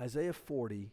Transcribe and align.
Isaiah 0.00 0.32
40, 0.32 0.90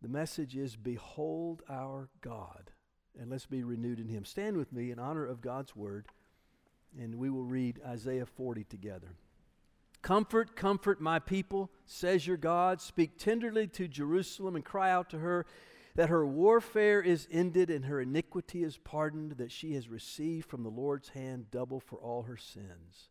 the 0.00 0.08
message 0.08 0.56
is 0.56 0.76
Behold 0.76 1.62
our 1.68 2.08
God, 2.20 2.70
and 3.18 3.28
let's 3.28 3.46
be 3.46 3.64
renewed 3.64 3.98
in 3.98 4.06
Him. 4.06 4.24
Stand 4.24 4.56
with 4.56 4.72
me 4.72 4.92
in 4.92 5.00
honor 5.00 5.26
of 5.26 5.40
God's 5.40 5.74
word, 5.74 6.06
and 6.96 7.16
we 7.16 7.30
will 7.30 7.42
read 7.42 7.80
Isaiah 7.84 8.26
40 8.26 8.62
together. 8.64 9.16
Comfort, 10.02 10.54
comfort 10.54 11.00
my 11.00 11.18
people, 11.18 11.70
says 11.84 12.24
your 12.24 12.36
God. 12.36 12.80
Speak 12.80 13.18
tenderly 13.18 13.66
to 13.68 13.88
Jerusalem 13.88 14.54
and 14.54 14.64
cry 14.64 14.90
out 14.90 15.10
to 15.10 15.18
her 15.18 15.44
that 15.96 16.08
her 16.08 16.24
warfare 16.24 17.00
is 17.02 17.26
ended 17.30 17.70
and 17.70 17.84
her 17.86 18.00
iniquity 18.00 18.62
is 18.62 18.78
pardoned, 18.78 19.32
that 19.32 19.52
she 19.52 19.74
has 19.74 19.88
received 19.88 20.48
from 20.48 20.62
the 20.62 20.70
Lord's 20.70 21.10
hand 21.10 21.50
double 21.50 21.80
for 21.80 21.98
all 21.98 22.22
her 22.22 22.36
sins. 22.36 23.10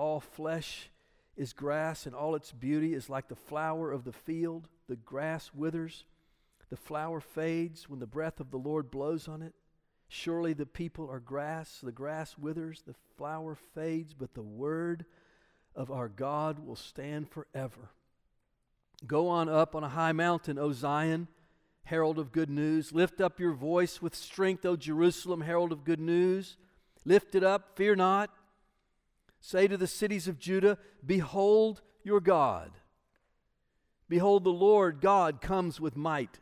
All 0.00 0.20
flesh 0.20 0.88
is 1.36 1.52
grass, 1.52 2.06
and 2.06 2.14
all 2.14 2.34
its 2.34 2.52
beauty 2.52 2.94
is 2.94 3.10
like 3.10 3.28
the 3.28 3.36
flower 3.36 3.92
of 3.92 4.04
the 4.04 4.14
field. 4.14 4.66
The 4.88 4.96
grass 4.96 5.50
withers, 5.54 6.06
the 6.70 6.78
flower 6.78 7.20
fades 7.20 7.86
when 7.86 8.00
the 8.00 8.06
breath 8.06 8.40
of 8.40 8.50
the 8.50 8.56
Lord 8.56 8.90
blows 8.90 9.28
on 9.28 9.42
it. 9.42 9.52
Surely 10.08 10.54
the 10.54 10.64
people 10.64 11.10
are 11.10 11.20
grass, 11.20 11.80
the 11.82 11.92
grass 11.92 12.38
withers, 12.38 12.82
the 12.86 12.94
flower 13.18 13.54
fades, 13.74 14.14
but 14.14 14.32
the 14.32 14.40
word 14.40 15.04
of 15.76 15.90
our 15.90 16.08
God 16.08 16.60
will 16.66 16.76
stand 16.76 17.28
forever. 17.28 17.90
Go 19.06 19.28
on 19.28 19.50
up 19.50 19.74
on 19.74 19.84
a 19.84 19.90
high 19.90 20.12
mountain, 20.12 20.58
O 20.58 20.72
Zion, 20.72 21.28
herald 21.84 22.18
of 22.18 22.32
good 22.32 22.48
news. 22.48 22.90
Lift 22.90 23.20
up 23.20 23.38
your 23.38 23.52
voice 23.52 24.00
with 24.00 24.14
strength, 24.14 24.64
O 24.64 24.76
Jerusalem, 24.76 25.42
herald 25.42 25.72
of 25.72 25.84
good 25.84 26.00
news. 26.00 26.56
Lift 27.04 27.34
it 27.34 27.44
up, 27.44 27.76
fear 27.76 27.94
not. 27.94 28.30
Say 29.40 29.66
to 29.68 29.76
the 29.76 29.86
cities 29.86 30.28
of 30.28 30.38
Judah, 30.38 30.78
Behold 31.04 31.82
your 32.04 32.20
God. 32.20 32.72
Behold, 34.08 34.44
the 34.44 34.50
Lord 34.50 35.00
God 35.00 35.40
comes 35.40 35.80
with 35.80 35.96
might, 35.96 36.40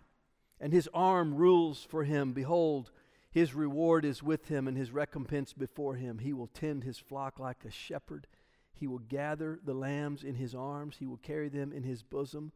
and 0.60 0.72
his 0.72 0.88
arm 0.92 1.34
rules 1.34 1.84
for 1.84 2.04
him. 2.04 2.32
Behold, 2.32 2.90
his 3.30 3.54
reward 3.54 4.04
is 4.04 4.22
with 4.22 4.48
him, 4.48 4.66
and 4.66 4.76
his 4.76 4.90
recompense 4.90 5.52
before 5.52 5.94
him. 5.94 6.18
He 6.18 6.32
will 6.32 6.48
tend 6.48 6.82
his 6.82 6.98
flock 6.98 7.38
like 7.38 7.64
a 7.64 7.70
shepherd. 7.70 8.26
He 8.74 8.86
will 8.86 8.98
gather 8.98 9.60
the 9.64 9.74
lambs 9.74 10.24
in 10.24 10.34
his 10.34 10.54
arms, 10.54 10.96
he 10.98 11.06
will 11.06 11.18
carry 11.18 11.48
them 11.48 11.72
in 11.72 11.82
his 11.82 12.02
bosom, 12.02 12.52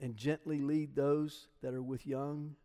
and 0.00 0.16
gently 0.16 0.60
lead 0.60 0.96
those 0.96 1.48
that 1.62 1.74
are 1.74 1.82
with 1.82 2.06
young. 2.06 2.56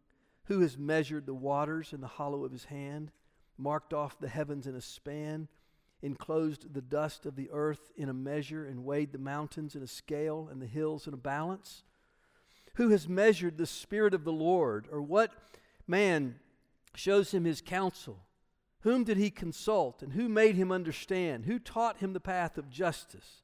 Who 0.45 0.61
has 0.61 0.77
measured 0.77 1.25
the 1.25 1.33
waters 1.33 1.93
in 1.93 2.01
the 2.01 2.07
hollow 2.07 2.43
of 2.43 2.51
his 2.51 2.65
hand, 2.65 3.11
marked 3.57 3.93
off 3.93 4.19
the 4.19 4.29
heavens 4.29 4.65
in 4.65 4.75
a 4.75 4.81
span, 4.81 5.47
enclosed 6.01 6.73
the 6.73 6.81
dust 6.81 7.25
of 7.25 7.35
the 7.35 7.49
earth 7.51 7.91
in 7.95 8.09
a 8.09 8.13
measure, 8.13 8.65
and 8.65 8.85
weighed 8.85 9.11
the 9.11 9.17
mountains 9.17 9.75
in 9.75 9.83
a 9.83 9.87
scale 9.87 10.47
and 10.51 10.61
the 10.61 10.67
hills 10.67 11.07
in 11.07 11.13
a 11.13 11.17
balance? 11.17 11.83
Who 12.75 12.89
has 12.89 13.09
measured 13.09 13.57
the 13.57 13.65
Spirit 13.65 14.13
of 14.13 14.23
the 14.23 14.31
Lord, 14.31 14.87
or 14.91 15.01
what 15.01 15.31
man 15.87 16.39
shows 16.95 17.33
him 17.33 17.45
his 17.45 17.61
counsel? 17.61 18.19
Whom 18.81 19.03
did 19.03 19.17
he 19.17 19.31
consult, 19.31 20.03
and 20.03 20.13
who 20.13 20.29
made 20.29 20.55
him 20.55 20.71
understand? 20.71 21.45
Who 21.45 21.59
taught 21.59 21.97
him 21.97 22.13
the 22.13 22.19
path 22.19 22.57
of 22.57 22.69
justice? 22.69 23.41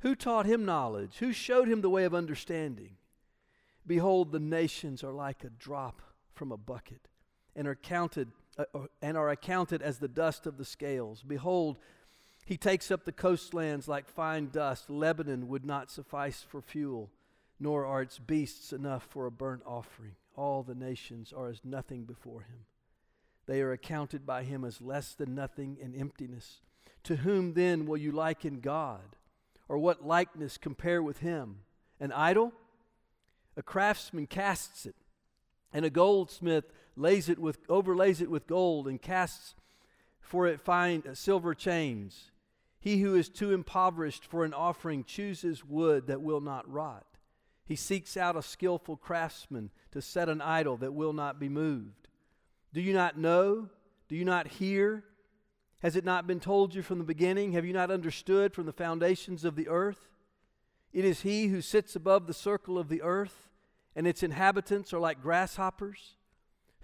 Who 0.00 0.14
taught 0.14 0.46
him 0.46 0.64
knowledge? 0.64 1.18
Who 1.18 1.32
showed 1.32 1.68
him 1.68 1.80
the 1.80 1.90
way 1.90 2.04
of 2.04 2.14
understanding? 2.14 2.96
Behold, 3.86 4.32
the 4.32 4.40
nations 4.40 5.04
are 5.04 5.12
like 5.12 5.44
a 5.44 5.50
drop 5.50 6.02
from 6.34 6.50
a 6.50 6.56
bucket, 6.56 7.08
and 7.56 7.66
are 7.66 7.74
counted 7.74 8.28
uh, 8.58 8.64
uh, 8.74 8.86
and 9.02 9.16
are 9.16 9.30
accounted 9.30 9.82
as 9.82 9.98
the 9.98 10.08
dust 10.08 10.46
of 10.46 10.56
the 10.56 10.64
scales. 10.64 11.22
Behold, 11.26 11.78
he 12.44 12.56
takes 12.56 12.90
up 12.90 13.04
the 13.04 13.12
coastlands 13.12 13.88
like 13.88 14.08
fine 14.08 14.50
dust. 14.50 14.88
Lebanon 14.88 15.48
would 15.48 15.64
not 15.64 15.90
suffice 15.90 16.44
for 16.48 16.62
fuel, 16.62 17.10
nor 17.58 17.84
are 17.84 18.02
its 18.02 18.18
beasts 18.18 18.72
enough 18.72 19.02
for 19.10 19.26
a 19.26 19.30
burnt 19.30 19.62
offering. 19.66 20.12
All 20.36 20.62
the 20.62 20.74
nations 20.74 21.32
are 21.36 21.48
as 21.48 21.62
nothing 21.64 22.04
before 22.04 22.42
him. 22.42 22.66
They 23.46 23.62
are 23.62 23.72
accounted 23.72 24.24
by 24.26 24.44
him 24.44 24.64
as 24.64 24.80
less 24.80 25.14
than 25.14 25.34
nothing 25.34 25.78
and 25.82 25.94
emptiness. 25.94 26.60
To 27.04 27.16
whom 27.16 27.54
then 27.54 27.86
will 27.86 27.96
you 27.96 28.12
liken 28.12 28.60
God? 28.60 29.16
Or 29.68 29.78
what 29.78 30.06
likeness 30.06 30.58
compare 30.58 31.02
with 31.02 31.18
him? 31.18 31.58
An 32.00 32.12
idol? 32.12 32.52
A 33.56 33.62
craftsman 33.62 34.26
casts 34.26 34.84
it, 34.86 34.94
and 35.72 35.84
a 35.84 35.90
goldsmith 35.90 36.72
lays 36.96 37.28
it 37.28 37.38
with, 37.38 37.58
overlays 37.68 38.20
it 38.20 38.30
with 38.30 38.46
gold 38.46 38.88
and 38.88 39.00
casts 39.00 39.54
for 40.20 40.46
it 40.46 40.60
fine 40.60 41.02
uh, 41.08 41.14
silver 41.14 41.54
chains. 41.54 42.30
He 42.78 43.00
who 43.00 43.14
is 43.14 43.28
too 43.28 43.52
impoverished 43.52 44.24
for 44.24 44.44
an 44.44 44.54
offering 44.54 45.04
chooses 45.04 45.64
wood 45.64 46.06
that 46.06 46.22
will 46.22 46.40
not 46.40 46.70
rot. 46.70 47.06
He 47.64 47.76
seeks 47.76 48.16
out 48.16 48.36
a 48.36 48.42
skillful 48.42 48.96
craftsman 48.96 49.70
to 49.90 50.00
set 50.00 50.28
an 50.28 50.40
idol 50.40 50.76
that 50.78 50.94
will 50.94 51.12
not 51.12 51.40
be 51.40 51.48
moved. 51.48 52.08
Do 52.72 52.80
you 52.80 52.92
not 52.92 53.18
know? 53.18 53.68
Do 54.08 54.16
you 54.16 54.24
not 54.24 54.46
hear? 54.46 55.04
Has 55.82 55.96
it 55.96 56.04
not 56.04 56.26
been 56.26 56.40
told 56.40 56.74
you 56.74 56.82
from 56.82 56.98
the 56.98 57.04
beginning? 57.04 57.52
Have 57.52 57.64
you 57.64 57.72
not 57.72 57.90
understood 57.90 58.54
from 58.54 58.66
the 58.66 58.72
foundations 58.72 59.44
of 59.44 59.56
the 59.56 59.68
earth? 59.68 60.08
It 60.92 61.04
is 61.04 61.22
He 61.22 61.48
who 61.48 61.60
sits 61.60 61.96
above 61.96 62.26
the 62.26 62.34
circle 62.34 62.78
of 62.78 62.88
the 62.88 63.02
earth, 63.02 63.48
and 63.94 64.06
its 64.06 64.22
inhabitants 64.22 64.92
are 64.92 64.98
like 64.98 65.22
grasshoppers, 65.22 66.15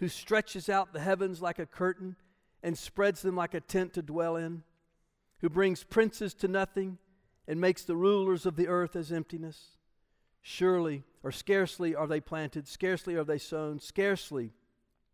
who 0.03 0.09
stretches 0.09 0.69
out 0.69 0.93
the 0.93 0.99
heavens 0.99 1.41
like 1.41 1.61
a 1.61 1.65
curtain 1.65 2.17
and 2.61 2.77
spreads 2.77 3.23
them 3.23 3.37
like 3.37 3.55
a 3.55 3.61
tent 3.61 3.93
to 3.93 4.03
dwell 4.03 4.35
in, 4.35 4.65
who 5.41 5.49
brings 5.49 5.85
princes 5.85 6.35
to 6.35 6.49
nothing 6.49 6.99
and 7.47 7.61
makes 7.61 7.85
the 7.85 7.95
rulers 7.95 8.45
of 8.45 8.57
the 8.57 8.67
earth 8.67 8.97
as 8.97 9.13
emptiness. 9.13 9.77
Surely, 10.41 11.05
or 11.23 11.31
scarcely 11.31 11.95
are 11.95 12.09
they 12.09 12.19
planted, 12.19 12.67
scarcely 12.67 13.15
are 13.15 13.23
they 13.23 13.39
sown, 13.39 13.79
scarcely 13.79 14.51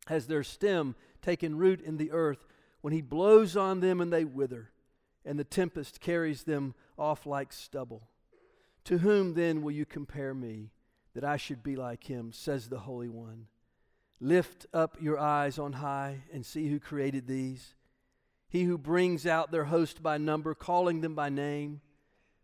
has 0.07 0.27
their 0.27 0.43
stem 0.43 0.95
taken 1.21 1.59
root 1.59 1.83
in 1.83 1.99
the 1.99 2.11
earth, 2.11 2.47
when 2.81 2.95
he 2.95 3.03
blows 3.03 3.59
on 3.59 3.81
them 3.81 4.01
and 4.01 4.11
they 4.11 4.25
wither, 4.25 4.71
and 5.23 5.39
the 5.39 5.45
tempest 5.45 6.01
carries 6.01 6.45
them 6.45 6.75
off 6.97 7.27
like 7.27 7.53
stubble. 7.53 8.09
To 8.85 8.97
whom 8.97 9.35
then 9.35 9.61
will 9.61 9.73
you 9.73 9.85
compare 9.85 10.33
me, 10.33 10.71
that 11.13 11.25
I 11.25 11.37
should 11.37 11.63
be 11.63 11.77
like 11.77 12.05
him, 12.05 12.33
says 12.33 12.71
the 12.71 12.79
Holy 12.79 13.11
One? 13.11 13.49
Lift 14.21 14.67
up 14.73 14.97
your 15.01 15.19
eyes 15.19 15.59
on 15.59 15.75
high 15.75 16.23
and 16.33 16.45
see 16.45 16.69
who 16.69 16.81
created 16.81 17.27
these. 17.27 17.75
He 18.49 18.65
who 18.65 18.79
brings 18.79 19.27
out 19.27 19.51
their 19.51 19.65
host 19.65 20.03
by 20.03 20.19
number, 20.19 20.55
calling 20.55 21.01
them 21.01 21.15
by 21.15 21.29
name, 21.29 21.81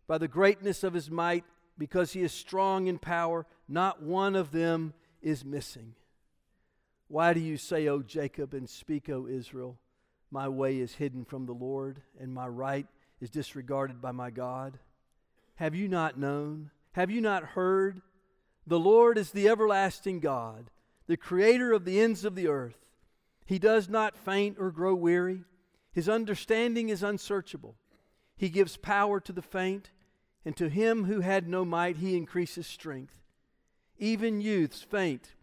by 0.07 0.17
the 0.17 0.27
greatness 0.27 0.83
of 0.83 0.93
his 0.93 1.09
might, 1.09 1.43
because 1.77 2.13
he 2.13 2.21
is 2.21 2.31
strong 2.31 2.87
in 2.87 2.99
power, 2.99 3.45
not 3.67 4.01
one 4.01 4.35
of 4.35 4.51
them 4.51 4.93
is 5.21 5.43
missing. 5.43 5.95
Why 7.07 7.33
do 7.33 7.39
you 7.39 7.57
say, 7.57 7.87
O 7.87 8.01
Jacob, 8.01 8.53
and 8.53 8.69
speak, 8.69 9.09
O 9.09 9.27
Israel? 9.27 9.77
My 10.31 10.47
way 10.47 10.79
is 10.79 10.95
hidden 10.95 11.25
from 11.25 11.45
the 11.45 11.53
Lord, 11.53 12.01
and 12.19 12.33
my 12.33 12.47
right 12.47 12.87
is 13.19 13.29
disregarded 13.29 14.01
by 14.01 14.11
my 14.11 14.29
God. 14.29 14.79
Have 15.55 15.75
you 15.75 15.87
not 15.87 16.19
known? 16.19 16.71
Have 16.93 17.11
you 17.11 17.21
not 17.21 17.43
heard? 17.43 18.01
The 18.67 18.79
Lord 18.79 19.17
is 19.17 19.31
the 19.31 19.47
everlasting 19.49 20.19
God, 20.19 20.69
the 21.07 21.17
creator 21.17 21.71
of 21.71 21.85
the 21.85 21.99
ends 21.99 22.25
of 22.25 22.35
the 22.35 22.47
earth. 22.47 22.77
He 23.45 23.59
does 23.59 23.89
not 23.89 24.17
faint 24.17 24.57
or 24.59 24.71
grow 24.71 24.95
weary. 24.95 25.43
His 25.91 26.09
understanding 26.09 26.89
is 26.89 27.03
unsearchable. 27.03 27.75
He 28.35 28.49
gives 28.49 28.75
power 28.75 29.19
to 29.19 29.31
the 29.31 29.41
faint, 29.41 29.91
and 30.43 30.57
to 30.57 30.67
him 30.67 31.05
who 31.05 31.21
had 31.21 31.47
no 31.47 31.63
might, 31.63 31.97
he 31.97 32.17
increases 32.17 32.67
strength. 32.67 33.13
Even 33.97 34.41
youths 34.41 34.81
faint 34.81 35.35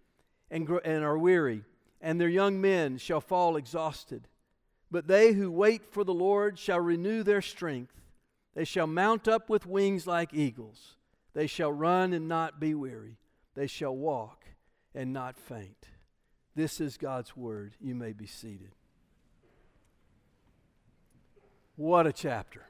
and, 0.51 0.69
and 0.85 1.05
are 1.05 1.17
weary, 1.17 1.65
and 2.01 2.21
their 2.21 2.29
young 2.29 2.61
men 2.61 2.99
shall 2.99 3.21
fall 3.21 3.57
exhausted. 3.57 4.29
But 4.91 5.07
they 5.07 5.33
who 5.33 5.51
wait 5.51 5.87
for 5.91 6.05
the 6.05 6.13
Lord 6.13 6.59
shall 6.59 6.81
renew 6.81 7.23
their 7.23 7.41
strength. 7.41 7.95
They 8.55 8.65
shall 8.65 8.87
mount 8.87 9.27
up 9.27 9.49
with 9.49 9.65
wings 9.65 10.07
like 10.07 10.35
eagles. 10.35 10.97
They 11.33 11.47
shall 11.47 11.73
run 11.73 12.13
and 12.13 12.29
not 12.29 12.61
be 12.61 12.75
weary. 12.75 13.17
They 13.55 13.67
shall 13.67 13.97
walk 13.97 14.42
and 14.95 15.13
not 15.13 15.37
faint. 15.37 15.89
This 16.55 16.81
is 16.81 16.97
God's 16.97 17.37
word. 17.37 17.75
You 17.81 17.95
may 17.95 18.13
be 18.13 18.27
seated. 18.27 18.73
What 21.77 22.07
a 22.07 22.13
chapter. 22.13 22.67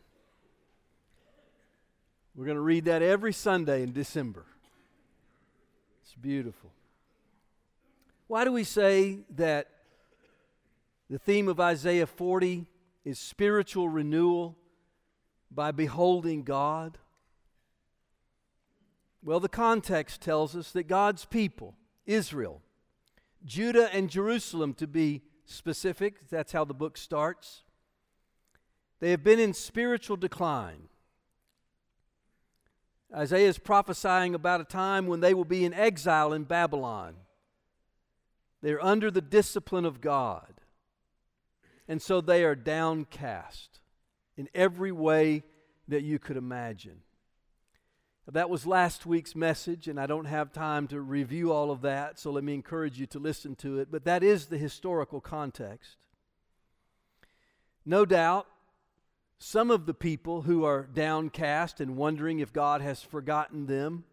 We're 2.34 2.46
going 2.46 2.56
to 2.56 2.62
read 2.62 2.86
that 2.86 3.02
every 3.02 3.32
Sunday 3.32 3.82
in 3.82 3.92
December. 3.92 4.46
It's 6.02 6.14
beautiful. 6.14 6.70
Why 8.26 8.44
do 8.44 8.52
we 8.52 8.64
say 8.64 9.18
that 9.36 9.68
the 11.10 11.18
theme 11.18 11.48
of 11.48 11.60
Isaiah 11.60 12.06
40 12.06 12.66
is 13.04 13.18
spiritual 13.18 13.88
renewal 13.88 14.56
by 15.50 15.72
beholding 15.72 16.42
God? 16.42 16.96
Well, 19.22 19.40
the 19.40 19.48
context 19.48 20.20
tells 20.22 20.56
us 20.56 20.72
that 20.72 20.84
God's 20.84 21.24
people, 21.26 21.74
Israel, 22.06 22.62
Judah 23.44 23.92
and 23.94 24.10
Jerusalem 24.10 24.74
to 24.74 24.86
be 24.86 25.22
specific, 25.44 26.28
that's 26.28 26.52
how 26.52 26.64
the 26.64 26.74
book 26.74 26.96
starts, 26.96 27.62
they 29.00 29.10
have 29.10 29.24
been 29.24 29.40
in 29.40 29.52
spiritual 29.52 30.16
decline. 30.16 30.88
Isaiah 33.14 33.48
is 33.48 33.58
prophesying 33.58 34.34
about 34.34 34.60
a 34.60 34.64
time 34.64 35.06
when 35.06 35.20
they 35.20 35.34
will 35.34 35.44
be 35.44 35.64
in 35.64 35.74
exile 35.74 36.32
in 36.32 36.44
Babylon. 36.44 37.14
They're 38.62 38.82
under 38.82 39.10
the 39.10 39.20
discipline 39.20 39.84
of 39.84 40.00
God. 40.00 40.60
And 41.88 42.00
so 42.00 42.20
they 42.20 42.44
are 42.44 42.54
downcast 42.54 43.80
in 44.36 44.48
every 44.54 44.92
way 44.92 45.42
that 45.88 46.02
you 46.02 46.18
could 46.18 46.36
imagine. 46.36 47.00
That 48.30 48.48
was 48.48 48.66
last 48.66 49.04
week's 49.04 49.34
message, 49.34 49.88
and 49.88 49.98
I 49.98 50.06
don't 50.06 50.26
have 50.26 50.52
time 50.52 50.86
to 50.88 51.00
review 51.00 51.52
all 51.52 51.72
of 51.72 51.82
that, 51.82 52.20
so 52.20 52.30
let 52.30 52.44
me 52.44 52.54
encourage 52.54 52.98
you 52.98 53.06
to 53.06 53.18
listen 53.18 53.56
to 53.56 53.80
it. 53.80 53.90
But 53.90 54.04
that 54.04 54.22
is 54.22 54.46
the 54.46 54.58
historical 54.58 55.20
context. 55.20 55.96
No 57.84 58.04
doubt, 58.04 58.46
some 59.38 59.72
of 59.72 59.86
the 59.86 59.94
people 59.94 60.42
who 60.42 60.64
are 60.64 60.84
downcast 60.84 61.80
and 61.80 61.96
wondering 61.96 62.38
if 62.38 62.52
God 62.52 62.80
has 62.80 63.02
forgotten 63.02 63.66
them 63.66 64.04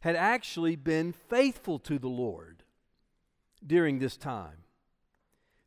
had 0.00 0.16
actually 0.16 0.74
been 0.74 1.12
faithful 1.12 1.78
to 1.78 1.96
the 1.98 2.08
Lord 2.08 2.64
during 3.64 4.00
this 4.00 4.16
time. 4.16 4.64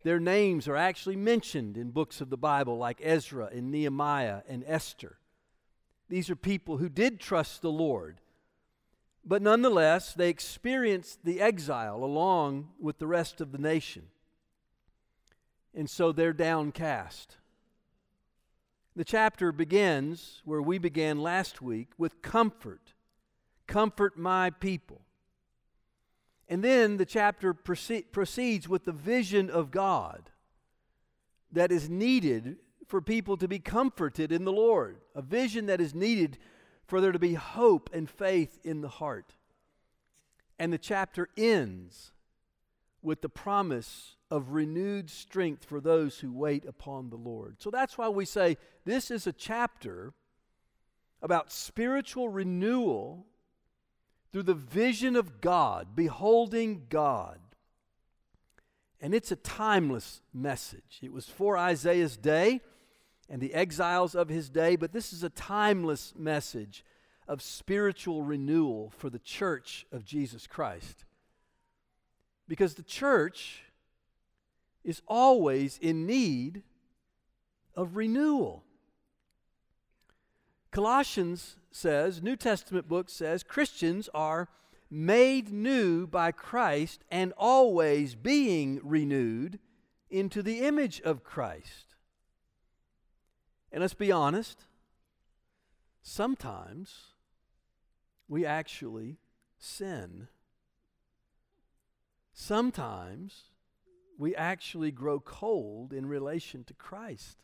Their 0.03 0.19
names 0.19 0.67
are 0.67 0.75
actually 0.75 1.15
mentioned 1.15 1.77
in 1.77 1.91
books 1.91 2.19
of 2.19 2.29
the 2.29 2.37
Bible 2.37 2.77
like 2.77 2.99
Ezra 3.01 3.49
and 3.51 3.71
Nehemiah 3.71 4.41
and 4.47 4.63
Esther. 4.67 5.16
These 6.09 6.29
are 6.29 6.35
people 6.35 6.77
who 6.77 6.89
did 6.89 7.19
trust 7.19 7.61
the 7.61 7.71
Lord, 7.71 8.21
but 9.25 9.41
nonetheless, 9.41 10.13
they 10.13 10.29
experienced 10.29 11.25
the 11.25 11.41
exile 11.41 12.03
along 12.03 12.69
with 12.79 12.97
the 12.97 13.07
rest 13.07 13.41
of 13.41 13.51
the 13.51 13.57
nation. 13.57 14.03
And 15.75 15.89
so 15.89 16.11
they're 16.11 16.33
downcast. 16.33 17.37
The 18.95 19.03
chapter 19.03 19.51
begins 19.51 20.41
where 20.45 20.61
we 20.61 20.77
began 20.77 21.19
last 21.19 21.61
week 21.61 21.89
with 21.97 22.21
comfort. 22.21 22.93
Comfort 23.67 24.17
my 24.17 24.49
people. 24.49 25.01
And 26.47 26.63
then 26.63 26.97
the 26.97 27.05
chapter 27.05 27.53
proceed, 27.53 28.11
proceeds 28.13 28.69
with 28.69 28.85
the 28.85 28.93
vision 28.93 29.49
of 29.49 29.69
God 29.69 30.31
that 31.51 31.71
is 31.71 31.89
needed 31.89 32.57
for 32.87 33.01
people 33.01 33.37
to 33.37 33.47
be 33.47 33.59
comforted 33.59 34.31
in 34.31 34.45
the 34.45 34.51
Lord, 34.51 34.97
a 35.13 35.21
vision 35.21 35.65
that 35.65 35.81
is 35.81 35.93
needed 35.93 36.37
for 36.85 37.01
there 37.01 37.11
to 37.11 37.19
be 37.19 37.33
hope 37.33 37.89
and 37.93 38.09
faith 38.09 38.59
in 38.63 38.81
the 38.81 38.87
heart. 38.87 39.35
And 40.57 40.71
the 40.71 40.77
chapter 40.77 41.27
ends 41.37 42.13
with 43.01 43.21
the 43.21 43.29
promise 43.29 44.15
of 44.31 44.51
renewed 44.51 45.09
strength 45.09 45.65
for 45.65 45.79
those 45.79 46.19
who 46.19 46.31
wait 46.31 46.65
upon 46.65 47.09
the 47.09 47.17
Lord. 47.17 47.57
So 47.59 47.69
that's 47.69 47.97
why 47.97 48.09
we 48.09 48.25
say 48.25 48.57
this 48.85 49.11
is 49.11 49.27
a 49.27 49.33
chapter 49.33 50.13
about 51.21 51.51
spiritual 51.51 52.29
renewal 52.29 53.25
through 54.31 54.43
the 54.43 54.53
vision 54.53 55.15
of 55.15 55.41
God, 55.41 55.95
beholding 55.95 56.85
God. 56.89 57.39
And 58.99 59.13
it's 59.13 59.31
a 59.31 59.35
timeless 59.35 60.21
message. 60.33 60.99
It 61.01 61.13
was 61.13 61.27
for 61.27 61.57
Isaiah's 61.57 62.17
day 62.17 62.61
and 63.29 63.41
the 63.41 63.53
exiles 63.53 64.15
of 64.15 64.29
his 64.29 64.49
day, 64.49 64.75
but 64.75 64.93
this 64.93 65.11
is 65.11 65.23
a 65.23 65.29
timeless 65.29 66.13
message 66.17 66.83
of 67.27 67.41
spiritual 67.41 68.23
renewal 68.23 68.91
for 68.97 69.09
the 69.09 69.19
church 69.19 69.85
of 69.91 70.05
Jesus 70.05 70.47
Christ. 70.47 71.03
Because 72.47 72.75
the 72.75 72.83
church 72.83 73.63
is 74.83 75.01
always 75.07 75.77
in 75.79 76.05
need 76.05 76.63
of 77.75 77.97
renewal. 77.97 78.63
Colossians 80.71 81.57
says, 81.71 82.21
New 82.21 82.35
Testament 82.35 82.87
book 82.87 83.09
says, 83.09 83.43
Christians 83.43 84.09
are 84.13 84.47
made 84.89 85.51
new 85.51 86.07
by 86.07 86.31
Christ 86.31 87.03
and 87.11 87.33
always 87.37 88.15
being 88.15 88.79
renewed 88.83 89.59
into 90.09 90.41
the 90.41 90.61
image 90.61 91.01
of 91.01 91.23
Christ. 91.23 91.86
And 93.71 93.81
let's 93.81 93.93
be 93.93 94.11
honest, 94.11 94.65
sometimes 96.01 97.13
we 98.27 98.45
actually 98.45 99.17
sin. 99.57 100.27
Sometimes 102.33 103.51
we 104.17 104.35
actually 104.35 104.91
grow 104.91 105.19
cold 105.19 105.93
in 105.93 106.05
relation 106.05 106.63
to 106.65 106.73
Christ. 106.73 107.37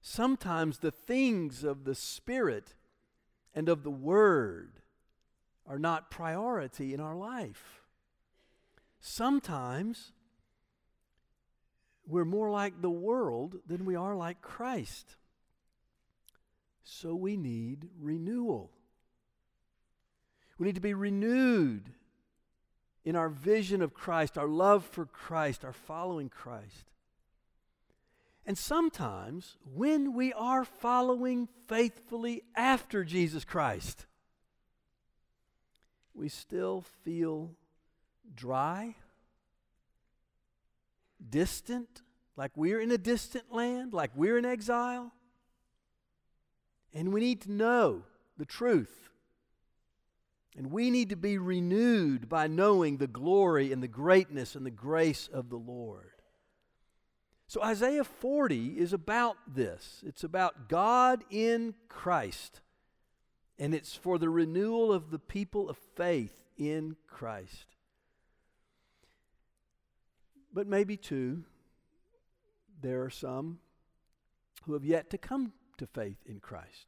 Sometimes 0.00 0.78
the 0.78 0.90
things 0.90 1.64
of 1.64 1.84
the 1.84 1.94
Spirit 1.94 2.74
and 3.54 3.68
of 3.68 3.82
the 3.82 3.90
Word 3.90 4.80
are 5.66 5.78
not 5.78 6.10
priority 6.10 6.94
in 6.94 7.00
our 7.00 7.16
life. 7.16 7.82
Sometimes 9.00 10.12
we're 12.10 12.24
more 12.24 12.50
like 12.50 12.80
the 12.80 12.90
world 12.90 13.56
than 13.66 13.84
we 13.84 13.94
are 13.94 14.16
like 14.16 14.42
Christ. 14.42 15.16
So 16.82 17.14
we 17.14 17.36
need 17.36 17.88
renewal. 18.00 18.70
We 20.58 20.66
need 20.66 20.74
to 20.74 20.80
be 20.80 20.94
renewed 20.94 21.90
in 23.04 23.16
our 23.16 23.28
vision 23.28 23.80
of 23.80 23.94
Christ, 23.94 24.36
our 24.36 24.48
love 24.48 24.84
for 24.84 25.06
Christ, 25.06 25.64
our 25.64 25.72
following 25.72 26.28
Christ. 26.28 26.90
And 28.44 28.58
sometimes, 28.58 29.56
when 29.74 30.14
we 30.14 30.32
are 30.32 30.64
following 30.64 31.48
faithfully 31.68 32.42
after 32.56 33.04
Jesus 33.04 33.44
Christ, 33.44 34.06
we 36.14 36.28
still 36.28 36.84
feel 37.04 37.52
dry, 38.34 38.96
distant, 41.28 42.02
like 42.36 42.52
we're 42.56 42.80
in 42.80 42.90
a 42.90 42.98
distant 42.98 43.52
land, 43.52 43.92
like 43.92 44.10
we're 44.14 44.38
in 44.38 44.44
exile. 44.44 45.12
And 46.92 47.12
we 47.12 47.20
need 47.20 47.42
to 47.42 47.52
know 47.52 48.02
the 48.36 48.44
truth 48.44 49.10
and 50.56 50.70
we 50.70 50.90
need 50.90 51.10
to 51.10 51.16
be 51.16 51.38
renewed 51.38 52.28
by 52.28 52.46
knowing 52.46 52.96
the 52.96 53.06
glory 53.06 53.72
and 53.72 53.82
the 53.82 53.88
greatness 53.88 54.54
and 54.54 54.66
the 54.66 54.70
grace 54.70 55.28
of 55.32 55.48
the 55.48 55.56
Lord. 55.56 56.10
So 57.46 57.62
Isaiah 57.62 58.04
40 58.04 58.78
is 58.78 58.92
about 58.92 59.36
this. 59.46 60.02
It's 60.06 60.24
about 60.24 60.68
God 60.68 61.24
in 61.30 61.74
Christ. 61.88 62.60
And 63.58 63.74
it's 63.74 63.94
for 63.94 64.18
the 64.18 64.28
renewal 64.28 64.92
of 64.92 65.10
the 65.10 65.18
people 65.18 65.68
of 65.68 65.76
faith 65.96 66.42
in 66.56 66.96
Christ. 67.06 67.66
But 70.52 70.66
maybe, 70.66 70.96
too, 70.96 71.44
there 72.80 73.02
are 73.02 73.10
some 73.10 73.58
who 74.64 74.72
have 74.74 74.84
yet 74.84 75.10
to 75.10 75.18
come 75.18 75.52
to 75.78 75.86
faith 75.86 76.18
in 76.26 76.40
Christ. 76.40 76.86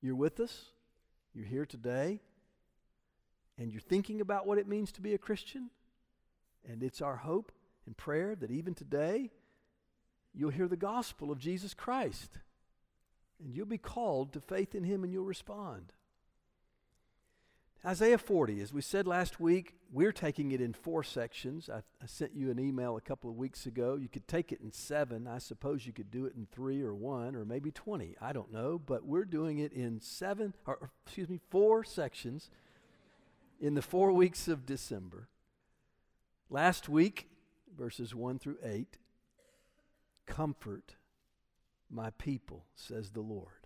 You're 0.00 0.16
with 0.16 0.40
us? 0.40 0.66
You're 1.34 1.46
here 1.46 1.66
today? 1.66 2.20
and 3.58 3.72
you're 3.72 3.80
thinking 3.80 4.20
about 4.20 4.46
what 4.46 4.58
it 4.58 4.68
means 4.68 4.92
to 4.92 5.00
be 5.00 5.14
a 5.14 5.18
Christian, 5.18 5.70
and 6.66 6.82
it's 6.82 7.02
our 7.02 7.16
hope 7.16 7.52
and 7.86 7.96
prayer 7.96 8.36
that 8.36 8.50
even 8.50 8.74
today 8.74 9.30
you'll 10.32 10.50
hear 10.50 10.68
the 10.68 10.76
gospel 10.76 11.32
of 11.32 11.38
Jesus 11.38 11.74
Christ 11.74 12.38
and 13.42 13.54
you'll 13.54 13.66
be 13.66 13.78
called 13.78 14.32
to 14.32 14.40
faith 14.40 14.74
in 14.74 14.84
Him 14.84 15.02
and 15.02 15.12
you'll 15.12 15.24
respond. 15.24 15.92
Isaiah 17.86 18.18
40, 18.18 18.60
as 18.60 18.72
we 18.72 18.82
said 18.82 19.06
last 19.06 19.38
week, 19.38 19.74
we're 19.92 20.12
taking 20.12 20.50
it 20.50 20.60
in 20.60 20.72
four 20.72 21.04
sections. 21.04 21.70
I, 21.70 21.78
I, 22.02 22.06
sent 22.06 22.34
you 22.34 22.50
an 22.50 22.58
email 22.58 22.96
a 22.96 23.00
couple 23.00 23.30
of 23.30 23.36
weeks 23.36 23.66
ago. 23.66 23.94
You 23.94 24.08
could 24.08 24.26
take 24.26 24.50
it 24.50 24.60
in 24.60 24.72
seven. 24.72 25.28
I 25.28 25.38
suppose 25.38 25.86
you 25.86 25.92
could 25.92 26.10
do 26.10 26.26
it 26.26 26.34
in 26.34 26.46
three 26.50 26.82
or 26.82 26.92
one 26.92 27.36
or 27.36 27.44
maybe 27.44 27.70
20. 27.70 28.16
I 28.20 28.32
don't 28.32 28.52
know. 28.52 28.80
But 28.84 29.04
we're 29.06 29.24
doing 29.24 29.58
it 29.58 29.72
in 29.72 30.00
seven, 30.00 30.54
or 30.66 30.90
excuse 31.06 31.28
me, 31.28 31.38
four 31.50 31.84
sections 31.84 32.50
in 33.60 33.74
the 33.74 33.82
four 33.82 34.12
weeks 34.12 34.48
of 34.48 34.66
December. 34.66 35.28
Last 36.50 36.88
week, 36.88 37.28
verses 37.76 38.14
1 38.14 38.38
through 38.40 38.58
8 38.62 38.98
Comfort 40.26 40.96
my 41.90 42.10
people, 42.10 42.66
says 42.74 43.10
the 43.10 43.20
Lord. 43.20 43.57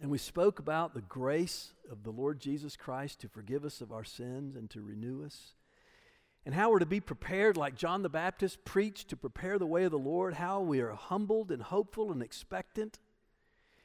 And 0.00 0.10
we 0.10 0.18
spoke 0.18 0.58
about 0.58 0.94
the 0.94 1.02
grace 1.02 1.72
of 1.90 2.04
the 2.04 2.10
Lord 2.10 2.40
Jesus 2.40 2.74
Christ 2.74 3.20
to 3.20 3.28
forgive 3.28 3.64
us 3.64 3.82
of 3.82 3.92
our 3.92 4.04
sins 4.04 4.56
and 4.56 4.70
to 4.70 4.80
renew 4.80 5.24
us. 5.24 5.52
And 6.46 6.54
how 6.54 6.70
we're 6.70 6.78
to 6.78 6.86
be 6.86 7.00
prepared, 7.00 7.58
like 7.58 7.74
John 7.74 8.02
the 8.02 8.08
Baptist 8.08 8.64
preached, 8.64 9.08
to 9.08 9.16
prepare 9.16 9.58
the 9.58 9.66
way 9.66 9.84
of 9.84 9.90
the 9.90 9.98
Lord, 9.98 10.34
how 10.34 10.60
we 10.60 10.80
are 10.80 10.92
humbled 10.92 11.50
and 11.50 11.60
hopeful 11.60 12.10
and 12.10 12.22
expectant, 12.22 12.98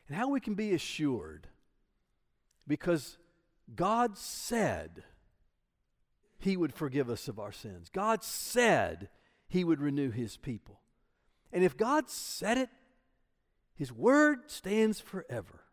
and 0.08 0.16
how 0.16 0.30
we 0.30 0.40
can 0.40 0.54
be 0.54 0.74
assured. 0.74 1.48
Because 2.66 3.18
God 3.76 4.18
said 4.18 5.04
He 6.38 6.56
would 6.56 6.74
forgive 6.74 7.10
us 7.10 7.28
of 7.28 7.40
our 7.40 7.52
sins, 7.52 7.90
God 7.90 8.24
said 8.24 9.10
He 9.50 9.66
would 9.66 9.82
renew 9.82 10.12
His 10.12 10.38
people. 10.38 10.80
And 11.52 11.62
if 11.62 11.76
God 11.76 12.10
said 12.10 12.58
it, 12.58 12.70
His 13.76 13.92
word 13.92 14.50
stands 14.50 15.02
forever. 15.02 15.65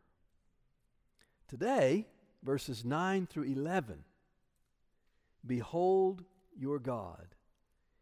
Today, 1.53 2.07
verses 2.43 2.83
9 2.83 3.27
through 3.27 3.43
11 3.43 4.05
Behold 5.47 6.25
your 6.57 6.79
God. 6.79 7.35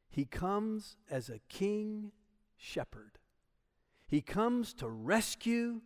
He 0.09 0.25
comes 0.25 0.95
as 1.11 1.29
a 1.29 1.41
king 1.49 2.13
shepherd. 2.57 3.19
He 4.07 4.21
comes 4.21 4.73
to 4.75 4.89
rescue 4.89 5.81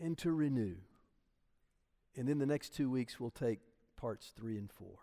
and 0.00 0.18
to 0.18 0.32
renew. 0.32 0.78
And 2.16 2.28
in 2.28 2.40
the 2.40 2.46
next 2.46 2.74
two 2.74 2.90
weeks, 2.90 3.20
we'll 3.20 3.30
take 3.30 3.60
parts 3.96 4.32
three 4.36 4.58
and 4.58 4.68
four. 4.68 4.98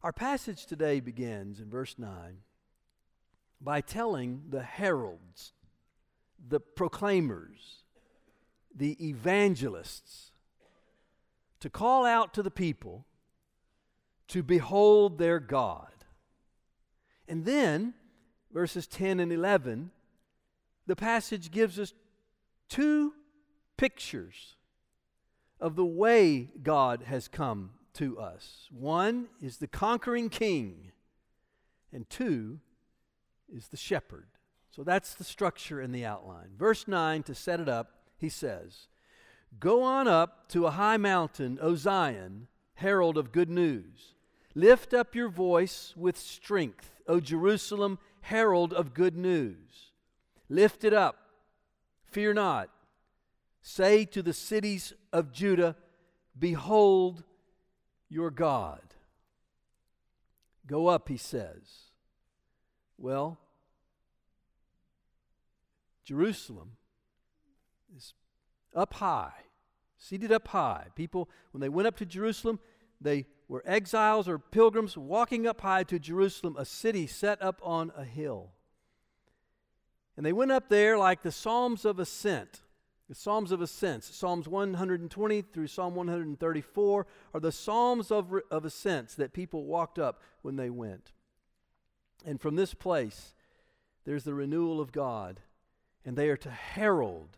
Our 0.00 0.12
passage 0.12 0.66
today 0.66 1.00
begins 1.00 1.58
in 1.58 1.70
verse 1.70 1.96
9 1.98 2.36
by 3.60 3.80
telling 3.80 4.42
the 4.50 4.62
heralds, 4.62 5.54
the 6.38 6.60
proclaimers, 6.60 7.82
the 8.72 8.96
evangelists, 9.04 10.31
to 11.62 11.70
call 11.70 12.04
out 12.04 12.34
to 12.34 12.42
the 12.42 12.50
people 12.50 13.06
to 14.26 14.42
behold 14.42 15.18
their 15.18 15.38
God. 15.38 15.92
And 17.28 17.44
then, 17.44 17.94
verses 18.52 18.88
10 18.88 19.20
and 19.20 19.32
11, 19.32 19.92
the 20.88 20.96
passage 20.96 21.52
gives 21.52 21.78
us 21.78 21.94
two 22.68 23.14
pictures 23.76 24.56
of 25.60 25.76
the 25.76 25.84
way 25.84 26.50
God 26.64 27.04
has 27.04 27.28
come 27.28 27.70
to 27.94 28.18
us. 28.18 28.68
One 28.72 29.28
is 29.40 29.58
the 29.58 29.68
conquering 29.68 30.30
king, 30.30 30.90
and 31.92 32.10
two 32.10 32.58
is 33.54 33.68
the 33.68 33.76
shepherd. 33.76 34.26
So 34.74 34.82
that's 34.82 35.14
the 35.14 35.22
structure 35.22 35.80
and 35.80 35.94
the 35.94 36.04
outline. 36.04 36.56
Verse 36.58 36.88
9, 36.88 37.22
to 37.22 37.36
set 37.36 37.60
it 37.60 37.68
up, 37.68 37.92
he 38.18 38.28
says, 38.28 38.88
Go 39.58 39.82
on 39.82 40.08
up 40.08 40.48
to 40.48 40.66
a 40.66 40.72
high 40.72 40.96
mountain, 40.96 41.58
O 41.60 41.74
Zion, 41.74 42.48
herald 42.74 43.16
of 43.16 43.32
good 43.32 43.50
news. 43.50 44.14
Lift 44.54 44.92
up 44.92 45.14
your 45.14 45.28
voice 45.28 45.94
with 45.96 46.18
strength, 46.18 47.00
O 47.06 47.20
Jerusalem, 47.20 47.98
herald 48.22 48.72
of 48.72 48.94
good 48.94 49.16
news. 49.16 49.92
Lift 50.48 50.84
it 50.84 50.92
up, 50.92 51.16
fear 52.04 52.34
not. 52.34 52.68
Say 53.62 54.04
to 54.06 54.22
the 54.22 54.32
cities 54.32 54.92
of 55.12 55.32
Judah, 55.32 55.76
Behold 56.38 57.22
your 58.08 58.30
God. 58.30 58.80
Go 60.66 60.88
up, 60.88 61.08
he 61.08 61.16
says. 61.16 61.90
Well, 62.98 63.38
Jerusalem 66.04 66.72
is 67.96 68.14
up 68.74 68.94
high, 68.94 69.32
seated 69.98 70.32
up 70.32 70.48
high. 70.48 70.86
People, 70.94 71.28
when 71.52 71.60
they 71.60 71.68
went 71.68 71.88
up 71.88 71.96
to 71.98 72.06
Jerusalem, 72.06 72.58
they 73.00 73.26
were 73.48 73.62
exiles 73.66 74.28
or 74.28 74.38
pilgrims 74.38 74.96
walking 74.96 75.46
up 75.46 75.60
high 75.60 75.84
to 75.84 75.98
Jerusalem, 75.98 76.56
a 76.58 76.64
city 76.64 77.06
set 77.06 77.42
up 77.42 77.60
on 77.62 77.92
a 77.96 78.04
hill. 78.04 78.52
And 80.16 80.24
they 80.24 80.32
went 80.32 80.52
up 80.52 80.68
there 80.68 80.98
like 80.98 81.22
the 81.22 81.32
Psalms 81.32 81.84
of 81.84 81.98
Ascent. 81.98 82.62
The 83.08 83.14
Psalms 83.14 83.52
of 83.52 83.60
Ascent, 83.60 84.04
Psalms 84.04 84.48
120 84.48 85.42
through 85.42 85.66
Psalm 85.66 85.94
134, 85.94 87.06
are 87.34 87.40
the 87.40 87.52
Psalms 87.52 88.10
of, 88.10 88.32
of 88.50 88.62
that 88.62 89.32
people 89.34 89.66
walked 89.66 89.98
up 89.98 90.22
when 90.40 90.56
they 90.56 90.70
went. 90.70 91.12
And 92.24 92.40
from 92.40 92.56
this 92.56 92.72
place, 92.72 93.34
there's 94.04 94.24
the 94.24 94.32
renewal 94.32 94.80
of 94.80 94.92
God, 94.92 95.40
and 96.06 96.16
they 96.16 96.30
are 96.30 96.38
to 96.38 96.50
herald 96.50 97.36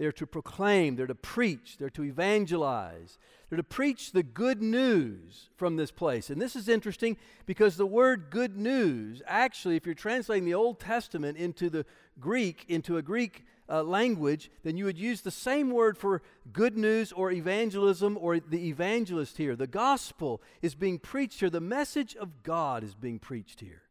they're 0.00 0.10
to 0.10 0.26
proclaim, 0.26 0.96
they're 0.96 1.06
to 1.06 1.14
preach, 1.14 1.76
they're 1.76 1.90
to 1.90 2.04
evangelize, 2.04 3.18
they're 3.50 3.58
to 3.58 3.62
preach 3.62 4.12
the 4.12 4.22
good 4.22 4.62
news 4.62 5.50
from 5.58 5.76
this 5.76 5.90
place. 5.90 6.30
And 6.30 6.40
this 6.40 6.56
is 6.56 6.70
interesting 6.70 7.18
because 7.44 7.76
the 7.76 7.84
word 7.84 8.30
good 8.30 8.56
news, 8.56 9.20
actually, 9.26 9.76
if 9.76 9.84
you're 9.84 9.94
translating 9.94 10.46
the 10.46 10.54
Old 10.54 10.80
Testament 10.80 11.36
into 11.36 11.68
the 11.68 11.84
Greek, 12.18 12.64
into 12.66 12.96
a 12.96 13.02
Greek 13.02 13.44
uh, 13.68 13.82
language, 13.82 14.50
then 14.62 14.78
you 14.78 14.86
would 14.86 14.96
use 14.96 15.20
the 15.20 15.30
same 15.30 15.70
word 15.70 15.98
for 15.98 16.22
good 16.50 16.78
news 16.78 17.12
or 17.12 17.30
evangelism 17.30 18.16
or 18.18 18.40
the 18.40 18.68
evangelist 18.68 19.36
here. 19.36 19.54
The 19.54 19.66
gospel 19.66 20.40
is 20.62 20.74
being 20.74 20.98
preached 20.98 21.40
here, 21.40 21.50
the 21.50 21.60
message 21.60 22.16
of 22.16 22.42
God 22.42 22.84
is 22.84 22.94
being 22.94 23.18
preached 23.18 23.60
here. 23.60 23.82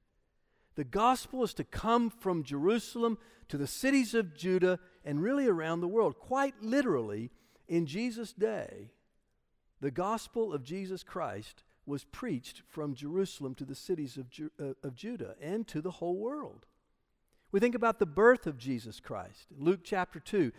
The 0.80 0.86
gospel 0.86 1.44
is 1.44 1.54
to 1.56 1.66
come 1.66 2.10
from 2.10 2.42
Jerusalem 2.42 3.18
to 3.50 3.58
the 3.58 3.68
cities 3.68 4.14
of 4.14 4.34
Judah 4.34 4.80
and 5.04 5.22
really 5.22 5.46
around 5.46 5.82
the 5.82 5.90
world. 5.90 6.18
Quite 6.18 6.64
literally, 6.64 7.32
in 7.68 7.86
Jesus' 7.86 8.32
day, 8.32 8.92
the 9.82 9.92
gospel 9.92 10.54
of 10.54 10.64
Jesus 10.64 11.04
Christ 11.04 11.66
was 11.86 12.06
preached 12.06 12.62
from 12.66 12.96
Jerusalem 12.96 13.56
to 13.56 13.66
the 13.66 13.76
cities 13.76 14.16
of, 14.16 14.30
Ju- 14.30 14.52
uh, 14.58 14.72
of 14.82 14.96
Judah 14.96 15.36
and 15.42 15.68
to 15.68 15.82
the 15.82 15.92
whole 15.92 16.16
world. 16.16 16.66
We 17.52 17.60
think 17.60 17.76
about 17.76 18.00
the 18.00 18.06
birth 18.06 18.48
of 18.48 18.58
Jesus 18.58 19.02
Christ. 19.02 19.48
Luke 19.58 19.82
chapter 19.84 20.22
2. 20.22 20.54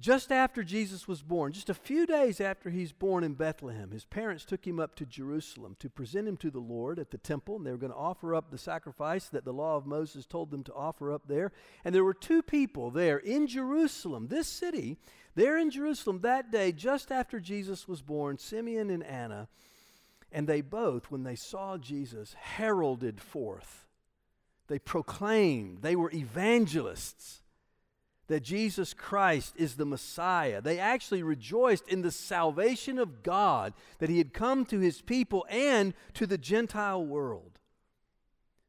Just 0.00 0.30
after 0.30 0.62
Jesus 0.62 1.08
was 1.08 1.22
born, 1.22 1.52
just 1.52 1.70
a 1.70 1.74
few 1.74 2.06
days 2.06 2.40
after 2.40 2.70
he's 2.70 2.92
born 2.92 3.24
in 3.24 3.34
Bethlehem, 3.34 3.90
his 3.90 4.04
parents 4.04 4.44
took 4.44 4.64
him 4.64 4.78
up 4.78 4.94
to 4.94 5.04
Jerusalem 5.04 5.74
to 5.80 5.90
present 5.90 6.28
him 6.28 6.36
to 6.36 6.52
the 6.52 6.60
Lord 6.60 7.00
at 7.00 7.10
the 7.10 7.18
temple, 7.18 7.56
and 7.56 7.66
they 7.66 7.72
were 7.72 7.78
going 7.78 7.92
to 7.92 7.98
offer 7.98 8.32
up 8.32 8.50
the 8.50 8.58
sacrifice 8.58 9.28
that 9.30 9.44
the 9.44 9.52
law 9.52 9.76
of 9.76 9.86
Moses 9.86 10.24
told 10.24 10.52
them 10.52 10.62
to 10.64 10.74
offer 10.74 11.10
up 11.10 11.22
there. 11.26 11.50
And 11.84 11.92
there 11.92 12.04
were 12.04 12.14
two 12.14 12.42
people 12.42 12.92
there 12.92 13.18
in 13.18 13.48
Jerusalem, 13.48 14.28
this 14.28 14.46
city, 14.46 14.98
there 15.34 15.58
in 15.58 15.68
Jerusalem 15.68 16.20
that 16.20 16.52
day, 16.52 16.70
just 16.70 17.10
after 17.10 17.40
Jesus 17.40 17.88
was 17.88 18.00
born, 18.00 18.38
Simeon 18.38 18.90
and 18.90 19.02
Anna. 19.02 19.48
And 20.30 20.46
they 20.46 20.60
both, 20.60 21.10
when 21.10 21.24
they 21.24 21.34
saw 21.34 21.76
Jesus, 21.76 22.36
heralded 22.38 23.20
forth. 23.20 23.88
They 24.68 24.78
proclaimed, 24.78 25.82
they 25.82 25.96
were 25.96 26.12
evangelists 26.12 27.40
that 28.28 28.42
Jesus 28.42 28.94
Christ 28.94 29.54
is 29.56 29.74
the 29.74 29.86
Messiah. 29.86 30.60
They 30.60 30.78
actually 30.78 31.22
rejoiced 31.22 31.88
in 31.88 32.02
the 32.02 32.10
salvation 32.10 32.98
of 32.98 33.22
God 33.22 33.72
that 33.98 34.10
He 34.10 34.18
had 34.18 34.32
come 34.32 34.64
to 34.66 34.78
His 34.78 35.00
people 35.00 35.46
and 35.50 35.94
to 36.14 36.26
the 36.26 36.38
Gentile 36.38 37.04
world. 37.04 37.58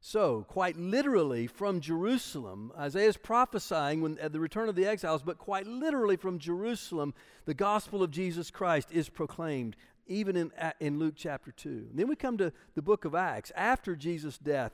So, 0.01 0.45
quite 0.47 0.77
literally 0.77 1.45
from 1.45 1.81
Jerusalem, 1.81 2.71
Isaiah 2.77 3.09
is 3.09 3.17
prophesying 3.17 4.01
when, 4.01 4.17
at 4.19 4.31
the 4.31 4.39
return 4.39 4.69
of 4.69 4.75
the 4.75 4.85
exiles, 4.85 5.23
but 5.23 5.37
quite 5.37 5.67
literally 5.67 6.15
from 6.15 6.39
Jerusalem, 6.39 7.13
the 7.45 7.53
gospel 7.53 8.01
of 8.01 8.09
Jesus 8.09 8.49
Christ 8.49 8.89
is 8.93 9.09
proclaimed, 9.09 9.75
even 10.07 10.37
in, 10.37 10.51
in 10.79 10.99
Luke 10.99 11.15
chapter 11.17 11.51
2. 11.51 11.69
And 11.89 11.99
then 11.99 12.07
we 12.07 12.15
come 12.15 12.37
to 12.37 12.53
the 12.75 12.81
book 12.81 13.03
of 13.03 13.13
Acts. 13.13 13.51
After 13.57 13.93
Jesus' 13.93 14.37
death, 14.37 14.71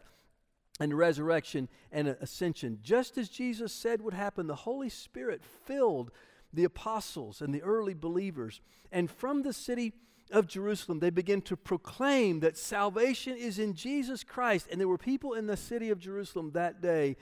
and 0.79 0.97
resurrection 0.97 1.69
and 1.91 2.07
ascension. 2.07 2.79
Just 2.83 3.17
as 3.17 3.29
Jesus 3.29 3.73
said 3.73 4.01
would 4.01 4.13
happen, 4.13 4.47
the 4.47 4.55
Holy 4.55 4.89
Spirit 4.89 5.41
filled 5.43 6.11
the 6.53 6.63
apostles 6.63 7.41
and 7.41 7.53
the 7.53 7.61
early 7.61 7.93
believers. 7.93 8.61
And 8.91 9.09
from 9.09 9.43
the 9.43 9.53
city 9.53 9.93
of 10.31 10.47
Jerusalem, 10.47 10.99
they 10.99 11.09
began 11.09 11.41
to 11.43 11.55
proclaim 11.55 12.39
that 12.41 12.57
salvation 12.57 13.37
is 13.37 13.59
in 13.59 13.73
Jesus 13.73 14.23
Christ. 14.23 14.67
And 14.71 14.79
there 14.79 14.87
were 14.87 14.97
people 14.97 15.33
in 15.33 15.47
the 15.47 15.57
city 15.57 15.89
of 15.89 15.99
Jerusalem 15.99 16.51
that 16.53 16.81
day, 16.81 17.17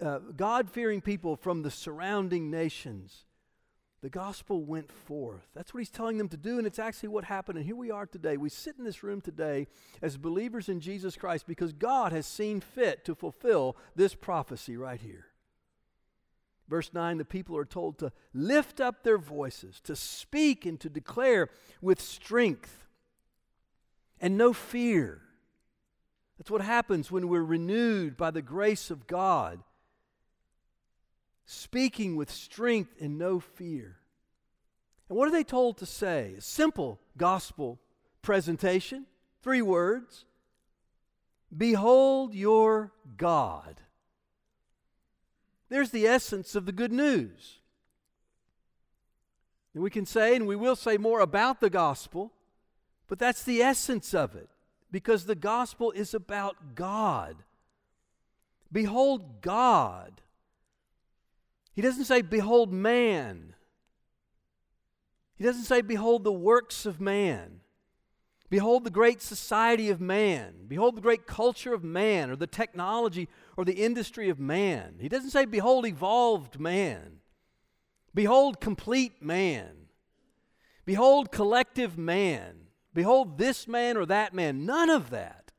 uh, 0.00 0.18
God 0.36 0.70
fearing 0.70 1.00
people 1.00 1.36
from 1.36 1.62
the 1.62 1.70
surrounding 1.70 2.50
nations 2.50 3.24
the 4.02 4.10
gospel 4.10 4.64
went 4.64 4.90
forth. 4.90 5.46
That's 5.54 5.72
what 5.72 5.78
he's 5.78 5.88
telling 5.88 6.18
them 6.18 6.28
to 6.30 6.36
do, 6.36 6.58
and 6.58 6.66
it's 6.66 6.80
actually 6.80 7.10
what 7.10 7.24
happened. 7.24 7.56
And 7.56 7.64
here 7.64 7.76
we 7.76 7.92
are 7.92 8.04
today. 8.04 8.36
We 8.36 8.48
sit 8.48 8.74
in 8.76 8.84
this 8.84 9.04
room 9.04 9.20
today 9.20 9.68
as 10.02 10.16
believers 10.16 10.68
in 10.68 10.80
Jesus 10.80 11.16
Christ 11.16 11.46
because 11.46 11.72
God 11.72 12.10
has 12.10 12.26
seen 12.26 12.60
fit 12.60 13.04
to 13.04 13.14
fulfill 13.14 13.76
this 13.94 14.16
prophecy 14.16 14.76
right 14.76 15.00
here. 15.00 15.26
Verse 16.68 16.90
9 16.92 17.18
the 17.18 17.24
people 17.24 17.56
are 17.56 17.64
told 17.64 17.98
to 17.98 18.10
lift 18.34 18.80
up 18.80 19.04
their 19.04 19.18
voices, 19.18 19.80
to 19.84 19.94
speak 19.94 20.66
and 20.66 20.80
to 20.80 20.88
declare 20.88 21.48
with 21.80 22.00
strength 22.00 22.88
and 24.20 24.36
no 24.36 24.52
fear. 24.52 25.20
That's 26.38 26.50
what 26.50 26.62
happens 26.62 27.12
when 27.12 27.28
we're 27.28 27.44
renewed 27.44 28.16
by 28.16 28.32
the 28.32 28.42
grace 28.42 28.90
of 28.90 29.06
God 29.06 29.62
speaking 31.44 32.16
with 32.16 32.30
strength 32.30 32.94
and 33.00 33.18
no 33.18 33.40
fear. 33.40 33.98
And 35.08 35.18
what 35.18 35.28
are 35.28 35.32
they 35.32 35.44
told 35.44 35.76
to 35.78 35.86
say? 35.86 36.34
A 36.38 36.40
simple 36.40 36.98
gospel 37.16 37.78
presentation, 38.22 39.06
three 39.42 39.62
words 39.62 40.24
Behold 41.54 42.34
your 42.34 42.92
God. 43.18 43.82
There's 45.68 45.90
the 45.90 46.06
essence 46.06 46.54
of 46.54 46.64
the 46.64 46.72
good 46.72 46.92
news. 46.92 47.58
And 49.74 49.82
we 49.82 49.90
can 49.90 50.06
say, 50.06 50.36
and 50.36 50.46
we 50.46 50.56
will 50.56 50.76
say 50.76 50.96
more 50.96 51.20
about 51.20 51.60
the 51.60 51.70
gospel, 51.70 52.32
but 53.08 53.18
that's 53.18 53.42
the 53.42 53.62
essence 53.62 54.14
of 54.14 54.34
it 54.34 54.48
because 54.90 55.24
the 55.24 55.34
gospel 55.34 55.90
is 55.92 56.14
about 56.14 56.74
God. 56.74 57.36
Behold 58.70 59.42
God. 59.42 60.21
He 61.72 61.82
doesn't 61.82 62.04
say, 62.04 62.22
Behold 62.22 62.72
man. 62.72 63.54
He 65.36 65.44
doesn't 65.44 65.64
say, 65.64 65.80
Behold 65.80 66.24
the 66.24 66.32
works 66.32 66.86
of 66.86 67.00
man. 67.00 67.60
Behold 68.50 68.84
the 68.84 68.90
great 68.90 69.22
society 69.22 69.88
of 69.88 70.00
man. 70.00 70.66
Behold 70.68 70.96
the 70.96 71.00
great 71.00 71.26
culture 71.26 71.72
of 71.72 71.82
man, 71.82 72.30
or 72.30 72.36
the 72.36 72.46
technology 72.46 73.28
or 73.56 73.64
the 73.64 73.82
industry 73.82 74.28
of 74.28 74.38
man. 74.38 74.96
He 75.00 75.08
doesn't 75.08 75.30
say, 75.30 75.46
Behold 75.46 75.86
evolved 75.86 76.60
man. 76.60 77.20
Behold 78.14 78.60
complete 78.60 79.22
man. 79.22 79.86
Behold 80.84 81.32
collective 81.32 81.96
man. 81.96 82.66
Behold 82.92 83.38
this 83.38 83.66
man 83.66 83.96
or 83.96 84.04
that 84.04 84.34
man. 84.34 84.66
None 84.66 84.90
of 84.90 85.08
that. 85.10 85.52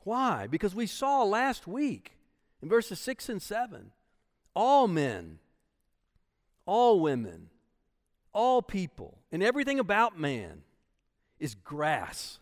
Why? 0.00 0.48
Because 0.48 0.74
we 0.74 0.86
saw 0.86 1.22
last 1.22 1.68
week 1.68 2.16
in 2.60 2.68
verses 2.68 2.98
6 2.98 3.28
and 3.28 3.40
7 3.40 3.92
all 4.54 4.88
men, 4.88 5.38
all 6.66 7.00
women, 7.00 7.50
all 8.32 8.62
people, 8.62 9.18
and 9.32 9.42
everything 9.42 9.78
about 9.78 10.18
man 10.18 10.62
is 11.38 11.54
grass. 11.54 12.38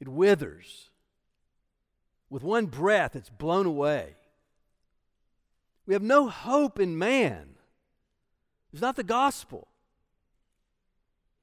It 0.00 0.08
withers. 0.08 0.90
With 2.28 2.42
one 2.44 2.66
breath, 2.66 3.16
it's 3.16 3.28
blown 3.28 3.66
away. 3.66 4.14
We 5.86 5.94
have 5.94 6.02
no 6.02 6.28
hope 6.28 6.78
in 6.78 6.96
man. 6.96 7.56
It's 8.72 8.82
not 8.82 8.94
the 8.94 9.02
gospel. 9.02 9.66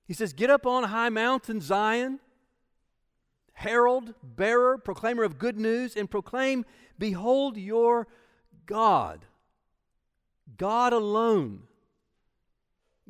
He 0.08 0.14
says, 0.14 0.32
Get 0.32 0.50
up 0.50 0.66
on 0.66 0.86
high 0.86 1.10
mountain, 1.10 1.60
Zion, 1.60 2.20
herald, 3.54 4.14
bearer, 4.24 4.78
proclaimer 4.78 5.24
of 5.24 5.38
good 5.38 5.60
news, 5.60 5.98
and 5.98 6.10
proclaim, 6.10 6.64
Behold 6.98 7.58
your 7.58 8.08
God. 8.68 9.26
God 10.58 10.94
alone. 10.94 11.64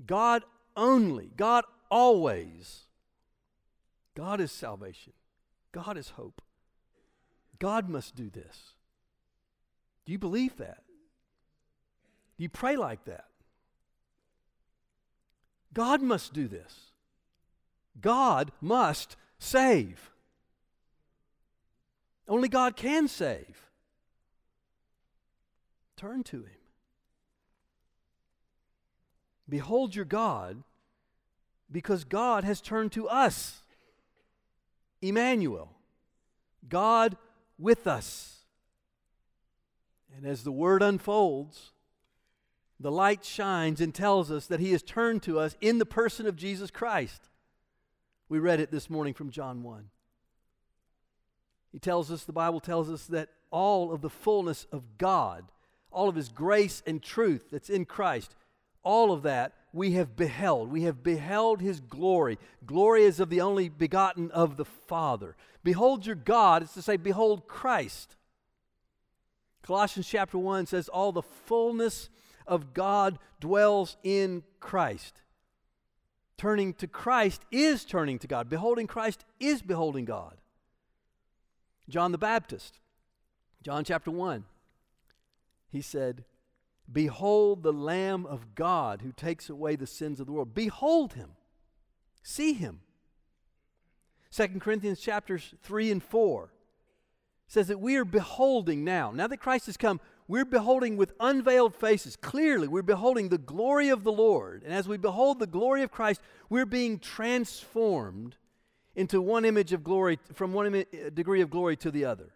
God 0.06 0.44
only. 0.76 1.32
God 1.36 1.66
always. 1.92 2.84
God 4.16 4.40
is 4.40 4.52
salvation. 4.52 5.14
God 5.74 5.98
is 5.98 6.10
hope. 6.12 6.42
God 7.60 7.90
must 7.90 8.16
do 8.16 8.30
this. 8.30 8.74
Do 10.06 10.12
you 10.12 10.20
believe 10.20 10.58
that? 10.58 10.84
Do 12.38 12.44
you 12.44 12.50
pray 12.50 12.78
like 12.78 13.04
that? 13.06 13.26
God 15.74 16.02
must 16.02 16.34
do 16.34 16.48
this. 16.48 16.92
God 18.00 18.52
must 18.62 19.16
save. 19.40 20.12
Only 22.28 22.48
God 22.48 22.76
can 22.76 23.08
save. 23.08 23.67
Turn 25.98 26.24
to 26.26 26.38
Him. 26.38 26.52
Behold 29.50 29.96
your 29.96 30.06
God 30.06 30.64
because 31.72 32.04
God 32.04 32.44
has 32.44 32.62
turned 32.62 32.92
to 32.94 33.08
us. 33.10 33.62
Emmanuel, 35.02 35.72
God 36.68 37.18
with 37.58 37.88
us. 37.88 38.46
And 40.16 40.26
as 40.26 40.44
the 40.44 40.52
word 40.52 40.82
unfolds, 40.82 41.72
the 42.80 42.92
light 42.92 43.24
shines 43.24 43.82
and 43.82 43.94
tells 43.94 44.32
us 44.32 44.48
that 44.48 44.60
he 44.60 44.72
has 44.72 44.84
turned 44.84 45.24
to 45.24 45.40
us 45.40 45.56
in 45.62 45.78
the 45.78 45.86
person 45.86 46.28
of 46.28 46.36
Jesus 46.36 46.72
Christ. 46.72 47.30
We 48.30 48.40
read 48.40 48.60
it 48.60 48.72
this 48.72 48.90
morning 48.90 49.14
from 49.14 49.30
John 49.30 49.64
1. 49.64 49.90
He 51.72 51.80
tells 51.80 52.12
us, 52.12 52.24
the 52.24 52.34
Bible 52.34 52.60
tells 52.60 52.90
us 52.90 53.06
that 53.08 53.30
all 53.52 53.92
of 53.92 54.02
the 54.02 54.10
fullness 54.10 54.66
of 54.72 54.98
God, 54.98 55.46
all 55.92 56.10
of 56.10 56.16
his 56.16 56.30
grace 56.30 56.84
and 56.86 57.02
truth 57.02 57.48
that's 57.52 57.70
in 57.70 57.86
Christ, 57.86 58.36
all 58.84 59.12
of 59.12 59.24
that 59.24 59.54
we 59.74 59.92
have 59.92 60.16
beheld. 60.16 60.72
We 60.72 60.84
have 60.84 61.04
beheld 61.04 61.62
his 61.62 61.80
glory. 61.80 62.40
Glory 62.66 63.04
is 63.04 63.20
of 63.20 63.30
the 63.30 63.42
only 63.42 63.70
begotten 63.70 64.32
of 64.32 64.58
the 64.58 64.66
Father. 64.66 65.36
Behold 65.64 66.06
your 66.06 66.16
God, 66.16 66.64
it's 66.64 66.74
to 66.74 66.82
say, 66.82 66.98
behold 66.98 67.48
Christ. 67.48 68.16
Colossians 69.62 70.08
chapter 70.08 70.38
1 70.38 70.66
says, 70.66 70.88
All 70.88 71.12
the 71.12 71.22
fullness 71.22 72.10
of 72.48 72.74
God 72.74 73.20
dwells 73.40 73.98
in 74.04 74.44
Christ. 74.60 75.22
Turning 76.38 76.74
to 76.76 76.88
Christ 76.88 77.44
is 77.52 77.84
turning 77.84 78.20
to 78.20 78.28
God. 78.28 78.48
Beholding 78.50 78.88
Christ 78.88 79.26
is 79.40 79.62
beholding 79.62 80.06
God. 80.06 80.38
John 81.90 82.12
the 82.12 82.18
Baptist, 82.18 82.80
John 83.64 83.84
chapter 83.84 84.12
1, 84.12 84.46
he 85.70 85.82
said, 85.82 86.24
Behold 86.92 87.64
the 87.64 87.74
Lamb 87.74 88.26
of 88.26 88.56
God 88.56 89.02
who 89.02 89.12
takes 89.12 89.50
away 89.50 89.76
the 89.76 89.88
sins 89.88 90.20
of 90.20 90.26
the 90.26 90.32
world. 90.32 90.56
Behold 90.56 91.14
him. 91.14 91.32
See 92.24 92.54
him. 92.54 92.82
2 94.32 94.48
Corinthians 94.60 95.00
chapters 95.00 95.54
3 95.64 95.92
and 95.92 96.04
4 96.04 96.54
says 97.48 97.68
that 97.68 97.80
we 97.80 97.96
are 97.96 98.06
beholding 98.06 98.84
now. 98.84 99.12
Now 99.12 99.28
that 99.28 99.38
Christ 99.38 99.66
has 99.68 99.78
come, 99.78 100.00
we're 100.28 100.46
beholding 100.46 100.98
with 100.98 101.14
unveiled 101.20 101.74
faces. 101.74 102.18
Clearly, 102.18 102.68
we're 102.68 102.82
beholding 102.82 103.30
the 103.30 103.38
glory 103.38 103.90
of 103.90 104.04
the 104.04 104.12
Lord. 104.12 104.64
And 104.64 104.74
as 104.74 104.88
we 104.88 104.98
behold 104.98 105.40
the 105.40 105.48
glory 105.48 105.84
of 105.84 105.92
Christ, 105.92 106.22
we're 106.50 106.66
being 106.66 107.00
transformed 107.00 108.36
into 108.96 109.22
one 109.22 109.46
image 109.46 109.72
of 109.72 109.84
glory, 109.84 110.20
from 110.34 110.52
one 110.54 110.76
Im- 110.76 110.86
eh, 110.92 111.10
degree 111.14 111.42
of 111.42 111.50
glory 111.50 111.78
to 111.78 111.92
the 111.92 112.04
other 112.04 112.34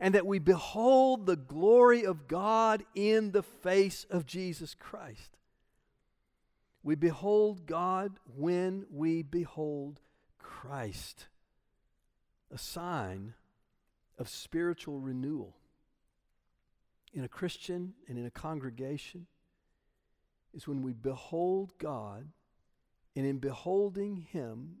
and 0.00 0.14
that 0.14 0.26
we 0.26 0.38
behold 0.38 1.26
the 1.26 1.36
glory 1.36 2.04
of 2.04 2.26
God 2.26 2.82
in 2.94 3.32
the 3.32 3.42
face 3.42 4.06
of 4.10 4.24
Jesus 4.24 4.74
Christ. 4.74 5.36
We 6.82 6.94
behold 6.94 7.66
God 7.66 8.18
when 8.34 8.86
we 8.90 9.22
behold 9.22 10.00
Christ, 10.38 11.26
a 12.50 12.56
sign 12.56 13.34
of 14.18 14.30
spiritual 14.30 14.98
renewal. 14.98 15.56
In 17.12 17.22
a 17.22 17.28
Christian 17.28 17.92
and 18.08 18.16
in 18.16 18.24
a 18.24 18.30
congregation 18.30 19.26
is 20.54 20.66
when 20.66 20.80
we 20.80 20.94
behold 20.94 21.74
God, 21.78 22.28
and 23.14 23.26
in 23.26 23.38
beholding 23.38 24.16
Him, 24.16 24.76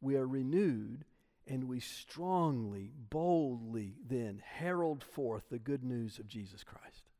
we 0.00 0.16
are 0.16 0.26
renewed 0.26 1.04
and 1.46 1.64
we 1.64 1.80
strongly, 1.80 2.90
boldly 3.10 3.96
then 4.06 4.42
herald 4.44 5.02
forth 5.02 5.44
the 5.50 5.58
good 5.58 5.84
news 5.84 6.18
of 6.18 6.26
Jesus 6.26 6.64
Christ. 6.64 7.10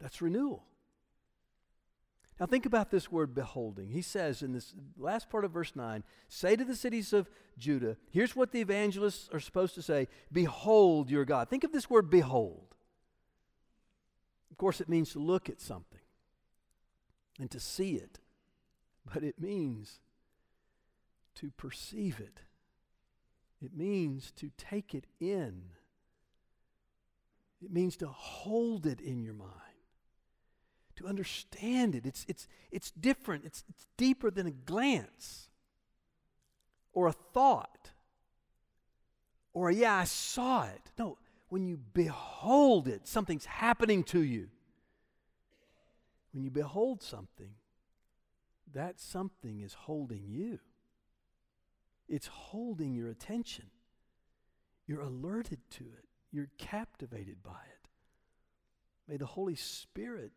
That's 0.00 0.20
renewal. 0.20 0.64
Now, 2.40 2.46
think 2.46 2.66
about 2.66 2.90
this 2.90 3.10
word 3.10 3.34
beholding. 3.34 3.90
He 3.90 4.02
says 4.02 4.42
in 4.42 4.52
this 4.52 4.74
last 4.98 5.30
part 5.30 5.44
of 5.44 5.52
verse 5.52 5.76
9 5.76 6.02
say 6.28 6.56
to 6.56 6.64
the 6.64 6.74
cities 6.74 7.12
of 7.12 7.30
Judah, 7.56 7.96
here's 8.10 8.34
what 8.34 8.52
the 8.52 8.60
evangelists 8.60 9.28
are 9.32 9.40
supposed 9.40 9.74
to 9.76 9.82
say 9.82 10.08
Behold 10.32 11.10
your 11.10 11.24
God. 11.24 11.48
Think 11.48 11.64
of 11.64 11.72
this 11.72 11.88
word 11.88 12.10
behold. 12.10 12.74
Of 14.50 14.56
course, 14.58 14.80
it 14.80 14.88
means 14.88 15.12
to 15.12 15.18
look 15.18 15.48
at 15.48 15.60
something 15.60 16.00
and 17.38 17.50
to 17.50 17.60
see 17.60 17.94
it, 17.94 18.18
but 19.12 19.22
it 19.22 19.40
means 19.40 20.00
to 21.36 21.50
perceive 21.52 22.20
it 22.20 22.40
it 23.62 23.76
means 23.76 24.32
to 24.32 24.50
take 24.56 24.94
it 24.94 25.06
in. 25.20 25.62
It 27.62 27.72
means 27.72 27.96
to 27.98 28.08
hold 28.08 28.86
it 28.86 29.00
in 29.00 29.22
your 29.22 29.34
mind, 29.34 29.52
to 30.96 31.06
understand 31.06 31.94
it. 31.94 32.04
It's, 32.04 32.24
it's, 32.28 32.48
it's 32.72 32.90
different, 32.90 33.44
it's, 33.44 33.62
it's 33.68 33.86
deeper 33.96 34.30
than 34.30 34.46
a 34.46 34.50
glance 34.50 35.48
or 36.92 37.06
a 37.06 37.12
thought 37.12 37.92
or 39.52 39.68
a, 39.68 39.74
yeah, 39.74 39.94
I 39.94 40.04
saw 40.04 40.64
it. 40.64 40.90
No, 40.98 41.18
when 41.48 41.66
you 41.66 41.78
behold 41.92 42.88
it, 42.88 43.06
something's 43.06 43.44
happening 43.44 44.02
to 44.04 44.22
you. 44.22 44.48
When 46.32 46.42
you 46.42 46.50
behold 46.50 47.02
something, 47.02 47.50
that 48.72 48.98
something 49.00 49.60
is 49.60 49.74
holding 49.74 50.24
you. 50.26 50.58
It's 52.12 52.28
holding 52.28 52.94
your 52.94 53.08
attention. 53.08 53.64
You're 54.86 55.00
alerted 55.00 55.58
to 55.72 55.84
it, 55.84 56.04
you're 56.30 56.50
captivated 56.58 57.42
by 57.42 57.50
it. 57.50 57.88
May 59.08 59.16
the 59.16 59.26
Holy 59.26 59.56
Spirit 59.56 60.30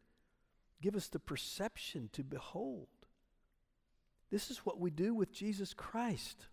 Give 0.81 0.95
us 0.95 1.07
the 1.07 1.19
perception 1.19 2.09
to 2.13 2.23
behold. 2.23 2.87
This 4.29 4.51
is 4.51 4.59
what 4.59 4.79
we 4.79 4.91
do 4.91 5.15
with 5.15 5.31
Jesus 5.31 5.73
Christ. 5.73 6.45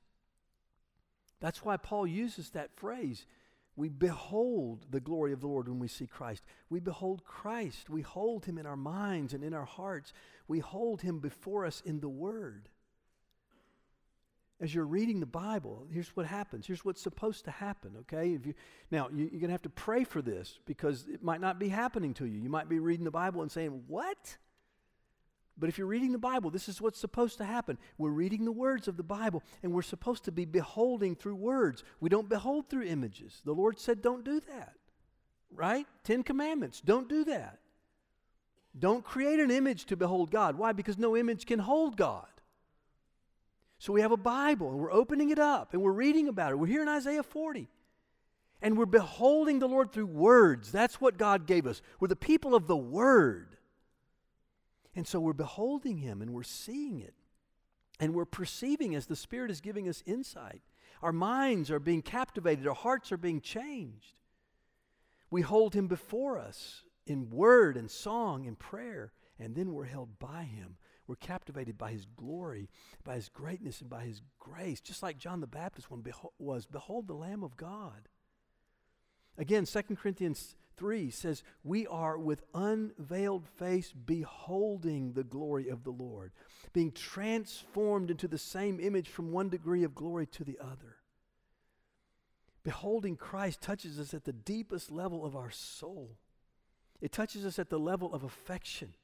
That's 1.40 1.64
why 1.64 1.76
Paul 1.76 2.06
uses 2.06 2.50
that 2.50 2.76
phrase. 2.76 3.26
We 3.74 3.90
behold 3.90 4.86
the 4.90 5.00
glory 5.00 5.32
of 5.32 5.40
the 5.40 5.48
Lord 5.48 5.68
when 5.68 5.78
we 5.78 5.88
see 5.88 6.06
Christ. 6.06 6.44
We 6.70 6.80
behold 6.80 7.24
Christ. 7.24 7.90
We 7.90 8.02
hold 8.02 8.46
him 8.46 8.56
in 8.56 8.66
our 8.66 8.76
minds 8.76 9.34
and 9.34 9.42
in 9.42 9.54
our 9.54 9.66
hearts. 9.66 10.12
We 10.46 10.60
hold 10.60 11.02
him 11.02 11.18
before 11.18 11.66
us 11.66 11.82
in 11.84 12.00
the 12.00 12.08
Word. 12.08 12.68
As 14.62 14.72
you're 14.72 14.86
reading 14.86 15.18
the 15.18 15.26
Bible, 15.26 15.88
here's 15.90 16.14
what 16.14 16.24
happens. 16.24 16.68
Here's 16.68 16.84
what's 16.84 17.02
supposed 17.02 17.44
to 17.46 17.50
happen, 17.50 17.96
okay? 18.02 18.28
You, 18.28 18.54
now, 18.92 19.08
you, 19.12 19.24
you're 19.24 19.40
going 19.40 19.48
to 19.48 19.50
have 19.50 19.62
to 19.62 19.68
pray 19.68 20.04
for 20.04 20.22
this 20.22 20.60
because 20.66 21.08
it 21.12 21.20
might 21.20 21.40
not 21.40 21.58
be 21.58 21.68
happening 21.68 22.14
to 22.14 22.26
you. 22.26 22.38
You 22.38 22.48
might 22.48 22.68
be 22.68 22.78
reading 22.78 23.04
the 23.04 23.10
Bible 23.10 23.42
and 23.42 23.50
saying, 23.50 23.82
What? 23.88 24.36
But 25.58 25.68
if 25.68 25.78
you're 25.78 25.88
reading 25.88 26.12
the 26.12 26.18
Bible, 26.18 26.50
this 26.50 26.68
is 26.68 26.80
what's 26.80 26.98
supposed 26.98 27.38
to 27.38 27.44
happen. 27.44 27.76
We're 27.98 28.10
reading 28.10 28.44
the 28.44 28.52
words 28.52 28.86
of 28.86 28.96
the 28.96 29.02
Bible, 29.02 29.42
and 29.64 29.72
we're 29.72 29.82
supposed 29.82 30.24
to 30.24 30.32
be 30.32 30.44
beholding 30.44 31.16
through 31.16 31.34
words. 31.34 31.82
We 32.00 32.08
don't 32.08 32.28
behold 32.28 32.70
through 32.70 32.84
images. 32.84 33.42
The 33.44 33.52
Lord 33.52 33.78
said, 33.78 34.00
don't 34.00 34.24
do 34.24 34.40
that. 34.40 34.74
Right? 35.54 35.86
Ten 36.04 36.22
Commandments. 36.22 36.80
Don't 36.80 37.08
do 37.08 37.24
that. 37.24 37.58
Don't 38.78 39.04
create 39.04 39.40
an 39.40 39.50
image 39.50 39.84
to 39.86 39.96
behold 39.96 40.30
God. 40.30 40.56
Why? 40.56 40.72
Because 40.72 40.96
no 40.96 41.16
image 41.16 41.44
can 41.44 41.58
hold 41.58 41.96
God. 41.96 42.31
So 43.82 43.92
we 43.92 44.02
have 44.02 44.12
a 44.12 44.16
Bible, 44.16 44.68
and 44.68 44.78
we're 44.78 44.92
opening 44.92 45.30
it 45.30 45.40
up, 45.40 45.72
and 45.72 45.82
we're 45.82 45.90
reading 45.90 46.28
about 46.28 46.52
it. 46.52 46.56
We're 46.56 46.68
here 46.68 46.82
in 46.82 46.88
Isaiah 46.88 47.24
40. 47.24 47.68
And 48.62 48.78
we're 48.78 48.86
beholding 48.86 49.58
the 49.58 49.66
Lord 49.66 49.90
through 49.90 50.06
words. 50.06 50.70
That's 50.70 51.00
what 51.00 51.18
God 51.18 51.48
gave 51.48 51.66
us. 51.66 51.82
We're 51.98 52.06
the 52.06 52.14
people 52.14 52.54
of 52.54 52.68
the 52.68 52.76
Word. 52.76 53.56
And 54.94 55.04
so 55.04 55.18
we're 55.18 55.32
beholding 55.32 55.98
him 55.98 56.22
and 56.22 56.32
we're 56.32 56.44
seeing 56.44 57.00
it. 57.00 57.14
And 57.98 58.14
we're 58.14 58.24
perceiving 58.24 58.94
as 58.94 59.06
the 59.06 59.16
Spirit 59.16 59.50
is 59.50 59.60
giving 59.60 59.88
us 59.88 60.04
insight. 60.06 60.62
Our 61.02 61.12
minds 61.12 61.68
are 61.68 61.80
being 61.80 62.02
captivated, 62.02 62.68
our 62.68 62.76
hearts 62.76 63.10
are 63.10 63.16
being 63.16 63.40
changed. 63.40 64.20
We 65.28 65.40
hold 65.40 65.74
him 65.74 65.88
before 65.88 66.38
us 66.38 66.84
in 67.04 67.30
word 67.30 67.76
and 67.76 67.90
song 67.90 68.46
and 68.46 68.56
prayer, 68.56 69.10
and 69.40 69.56
then 69.56 69.72
we're 69.72 69.86
held 69.86 70.20
by 70.20 70.44
him. 70.44 70.76
We're 71.06 71.16
captivated 71.16 71.76
by 71.76 71.92
his 71.92 72.06
glory, 72.06 72.68
by 73.04 73.16
his 73.16 73.28
greatness, 73.28 73.80
and 73.80 73.90
by 73.90 74.04
his 74.04 74.22
grace, 74.38 74.80
just 74.80 75.02
like 75.02 75.18
John 75.18 75.40
the 75.40 75.46
Baptist 75.46 75.88
was. 76.38 76.66
Behold 76.66 77.08
the 77.08 77.14
Lamb 77.14 77.42
of 77.42 77.56
God. 77.56 78.08
Again, 79.36 79.64
2 79.64 79.82
Corinthians 79.96 80.56
3 80.76 81.10
says, 81.10 81.42
We 81.64 81.86
are 81.86 82.18
with 82.18 82.42
unveiled 82.54 83.46
face 83.46 83.92
beholding 83.92 85.12
the 85.12 85.24
glory 85.24 85.68
of 85.68 85.84
the 85.84 85.90
Lord, 85.90 86.32
being 86.72 86.92
transformed 86.92 88.10
into 88.10 88.28
the 88.28 88.38
same 88.38 88.78
image 88.78 89.08
from 89.08 89.32
one 89.32 89.48
degree 89.48 89.84
of 89.84 89.94
glory 89.94 90.26
to 90.26 90.44
the 90.44 90.58
other. 90.60 90.96
Beholding 92.64 93.16
Christ 93.16 93.60
touches 93.60 93.98
us 93.98 94.14
at 94.14 94.24
the 94.24 94.32
deepest 94.32 94.90
level 94.90 95.24
of 95.24 95.34
our 95.34 95.50
soul, 95.50 96.18
it 97.00 97.10
touches 97.10 97.44
us 97.44 97.58
at 97.58 97.70
the 97.70 97.80
level 97.80 98.14
of 98.14 98.22
affection. 98.22 98.94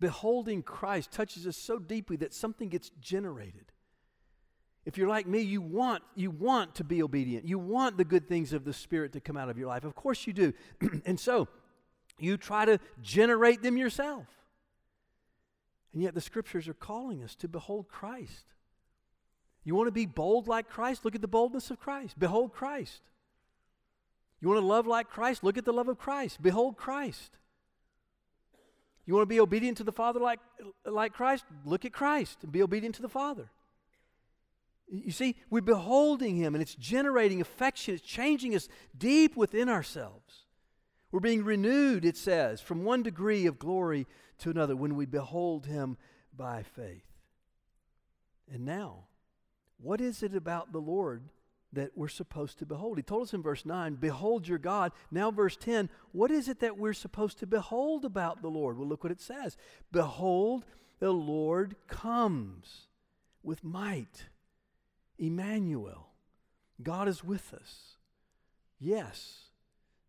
Beholding 0.00 0.62
Christ 0.62 1.12
touches 1.12 1.46
us 1.46 1.56
so 1.56 1.78
deeply 1.78 2.16
that 2.16 2.34
something 2.34 2.68
gets 2.68 2.90
generated. 3.00 3.66
If 4.86 4.96
you're 4.96 5.08
like 5.08 5.26
me, 5.26 5.40
you 5.40 5.60
want, 5.60 6.02
you 6.14 6.30
want 6.30 6.74
to 6.76 6.84
be 6.84 7.02
obedient. 7.02 7.46
You 7.46 7.58
want 7.58 7.98
the 7.98 8.04
good 8.04 8.26
things 8.26 8.54
of 8.54 8.64
the 8.64 8.72
Spirit 8.72 9.12
to 9.12 9.20
come 9.20 9.36
out 9.36 9.50
of 9.50 9.58
your 9.58 9.68
life. 9.68 9.84
Of 9.84 9.94
course 9.94 10.26
you 10.26 10.32
do. 10.32 10.54
and 11.04 11.20
so 11.20 11.48
you 12.18 12.38
try 12.38 12.64
to 12.64 12.80
generate 13.02 13.62
them 13.62 13.76
yourself. 13.76 14.26
And 15.92 16.02
yet 16.02 16.14
the 16.14 16.20
scriptures 16.20 16.66
are 16.66 16.74
calling 16.74 17.22
us 17.22 17.34
to 17.36 17.48
behold 17.48 17.88
Christ. 17.88 18.54
You 19.64 19.74
want 19.74 19.88
to 19.88 19.92
be 19.92 20.06
bold 20.06 20.48
like 20.48 20.68
Christ? 20.68 21.04
Look 21.04 21.14
at 21.14 21.20
the 21.20 21.28
boldness 21.28 21.70
of 21.70 21.78
Christ. 21.78 22.18
Behold 22.18 22.52
Christ. 22.52 23.02
You 24.40 24.48
want 24.48 24.60
to 24.60 24.66
love 24.66 24.86
like 24.86 25.10
Christ? 25.10 25.44
Look 25.44 25.58
at 25.58 25.66
the 25.66 25.72
love 25.72 25.88
of 25.88 25.98
Christ. 25.98 26.40
Behold 26.40 26.78
Christ. 26.78 27.36
You 29.06 29.14
want 29.14 29.22
to 29.22 29.34
be 29.34 29.40
obedient 29.40 29.78
to 29.78 29.84
the 29.84 29.92
Father 29.92 30.20
like, 30.20 30.40
like 30.84 31.12
Christ? 31.12 31.44
Look 31.64 31.84
at 31.84 31.92
Christ 31.92 32.38
and 32.42 32.52
be 32.52 32.62
obedient 32.62 32.94
to 32.96 33.02
the 33.02 33.08
Father. 33.08 33.50
You 34.88 35.12
see, 35.12 35.36
we're 35.48 35.60
beholding 35.60 36.36
Him 36.36 36.54
and 36.54 36.62
it's 36.62 36.74
generating 36.74 37.40
affection, 37.40 37.94
it's 37.94 38.02
changing 38.02 38.54
us 38.54 38.68
deep 38.96 39.36
within 39.36 39.68
ourselves. 39.68 40.46
We're 41.12 41.20
being 41.20 41.44
renewed, 41.44 42.04
it 42.04 42.16
says, 42.16 42.60
from 42.60 42.84
one 42.84 43.02
degree 43.02 43.46
of 43.46 43.58
glory 43.58 44.06
to 44.38 44.50
another 44.50 44.76
when 44.76 44.94
we 44.94 45.06
behold 45.06 45.66
Him 45.66 45.96
by 46.36 46.62
faith. 46.62 47.04
And 48.52 48.64
now, 48.64 49.04
what 49.78 50.00
is 50.00 50.22
it 50.22 50.34
about 50.34 50.72
the 50.72 50.80
Lord 50.80 51.22
that 51.72 51.92
we're 51.96 52.08
supposed 52.08 52.58
to 52.58 52.66
behold? 52.66 52.98
He 52.98 53.02
told 53.02 53.22
us 53.22 53.34
in 53.34 53.42
verse 53.42 53.64
9, 53.64 53.96
Behold 53.96 54.48
your 54.48 54.58
God. 54.58 54.92
Now, 55.10 55.30
verse 55.30 55.56
10, 55.56 55.88
what 56.12 56.30
is 56.30 56.48
it 56.48 56.60
that 56.60 56.78
we're 56.78 56.92
supposed 56.92 57.38
to 57.38 57.46
behold 57.46 58.04
about 58.04 58.42
the 58.42 58.48
Lord? 58.48 58.78
Well, 58.78 58.88
look 58.88 59.04
what 59.04 59.12
it 59.12 59.20
says 59.20 59.56
Behold, 59.92 60.64
the 60.98 61.12
Lord 61.12 61.76
comes 61.88 62.88
with 63.42 63.64
might 63.64 64.28
Emmanuel, 65.18 66.08
God 66.82 67.06
is 67.08 67.22
with 67.22 67.52
us. 67.52 67.96
Yes, 68.78 69.50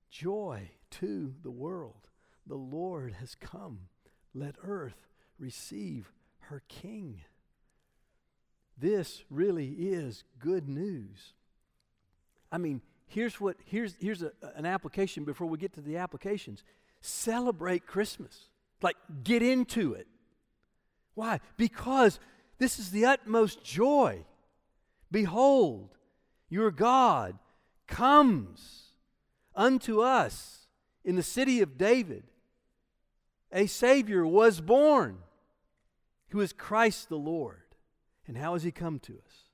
joy 0.09 0.71
to 0.91 1.33
the 1.43 1.51
world. 1.51 2.07
The 2.47 2.55
Lord 2.55 3.13
has 3.19 3.35
come. 3.35 3.89
Let 4.33 4.55
earth 4.63 5.09
receive 5.37 6.11
her 6.45 6.63
King. 6.67 7.21
This 8.77 9.23
really 9.29 9.67
is 9.67 10.23
good 10.39 10.67
news. 10.67 11.33
I 12.51 12.57
mean, 12.57 12.81
here's 13.07 13.39
what 13.39 13.57
here's 13.65 13.95
here's 13.99 14.21
a, 14.21 14.31
an 14.55 14.65
application 14.65 15.23
before 15.23 15.47
we 15.47 15.57
get 15.57 15.73
to 15.73 15.81
the 15.81 15.97
applications. 15.97 16.63
Celebrate 17.01 17.85
Christmas. 17.85 18.49
Like 18.81 18.97
get 19.23 19.41
into 19.41 19.93
it. 19.93 20.07
Why? 21.13 21.39
Because 21.57 22.19
this 22.57 22.79
is 22.79 22.91
the 22.91 23.05
utmost 23.05 23.63
joy 23.63 24.25
Behold, 25.11 25.89
your 26.49 26.71
God 26.71 27.37
comes 27.85 28.93
unto 29.53 30.01
us 30.01 30.67
in 31.03 31.15
the 31.15 31.23
city 31.23 31.61
of 31.61 31.77
David. 31.77 32.23
A 33.51 33.67
Savior 33.67 34.25
was 34.25 34.61
born 34.61 35.17
who 36.29 36.39
is 36.39 36.53
Christ 36.53 37.09
the 37.09 37.17
Lord. 37.17 37.57
And 38.25 38.37
how 38.37 38.53
has 38.53 38.63
He 38.63 38.71
come 38.71 38.99
to 38.99 39.13
us? 39.13 39.49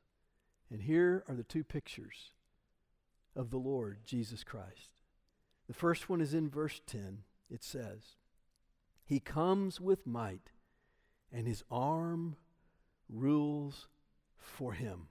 And 0.69 0.83
here 0.83 1.23
are 1.27 1.33
the 1.33 1.43
two 1.43 1.63
pictures 1.63 2.31
of 3.37 3.49
the 3.49 3.57
Lord 3.57 3.99
Jesus 4.05 4.43
Christ. 4.43 5.01
The 5.67 5.73
first 5.73 6.09
one 6.09 6.19
is 6.19 6.33
in 6.33 6.49
verse 6.49 6.81
10. 6.85 7.19
It 7.49 7.63
says, 7.63 8.17
He 9.05 9.21
comes 9.21 9.79
with 9.79 10.05
might, 10.05 10.51
and 11.31 11.47
His 11.47 11.63
arm 11.71 12.35
rules 13.09 13.87
for 14.35 14.73
Him. 14.73 15.07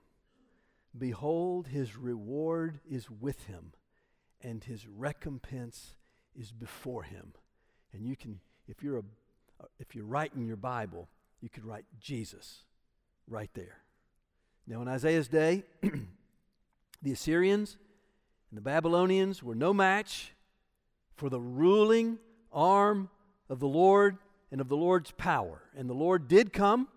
Behold, 0.97 1.67
his 1.67 1.97
reward 1.97 2.79
is 2.89 3.09
with 3.09 3.45
him, 3.45 3.73
and 4.41 4.63
his 4.63 4.87
recompense 4.87 5.95
is 6.35 6.51
before 6.51 7.03
him. 7.03 7.33
And 7.93 8.05
you 8.05 8.15
can, 8.15 8.39
if 8.67 8.81
you're 8.81 8.99
a, 8.99 9.03
if 9.79 9.95
you're 9.95 10.05
writing 10.05 10.45
your 10.45 10.55
Bible, 10.55 11.09
you 11.41 11.49
could 11.49 11.65
write 11.65 11.85
Jesus 11.99 12.63
right 13.27 13.49
there. 13.53 13.79
Now, 14.65 14.81
in 14.81 14.87
Isaiah's 14.87 15.27
day, 15.27 15.63
the 17.01 17.11
Assyrians 17.11 17.77
and 18.49 18.57
the 18.57 18.61
Babylonians 18.61 19.43
were 19.43 19.55
no 19.55 19.73
match 19.73 20.33
for 21.15 21.29
the 21.29 21.39
ruling 21.39 22.19
arm 22.51 23.09
of 23.49 23.59
the 23.59 23.67
Lord 23.67 24.17
and 24.51 24.61
of 24.61 24.69
the 24.69 24.77
Lord's 24.77 25.11
power. 25.11 25.63
And 25.75 25.89
the 25.89 25.93
Lord 25.93 26.27
did 26.27 26.53
come, 26.53 26.87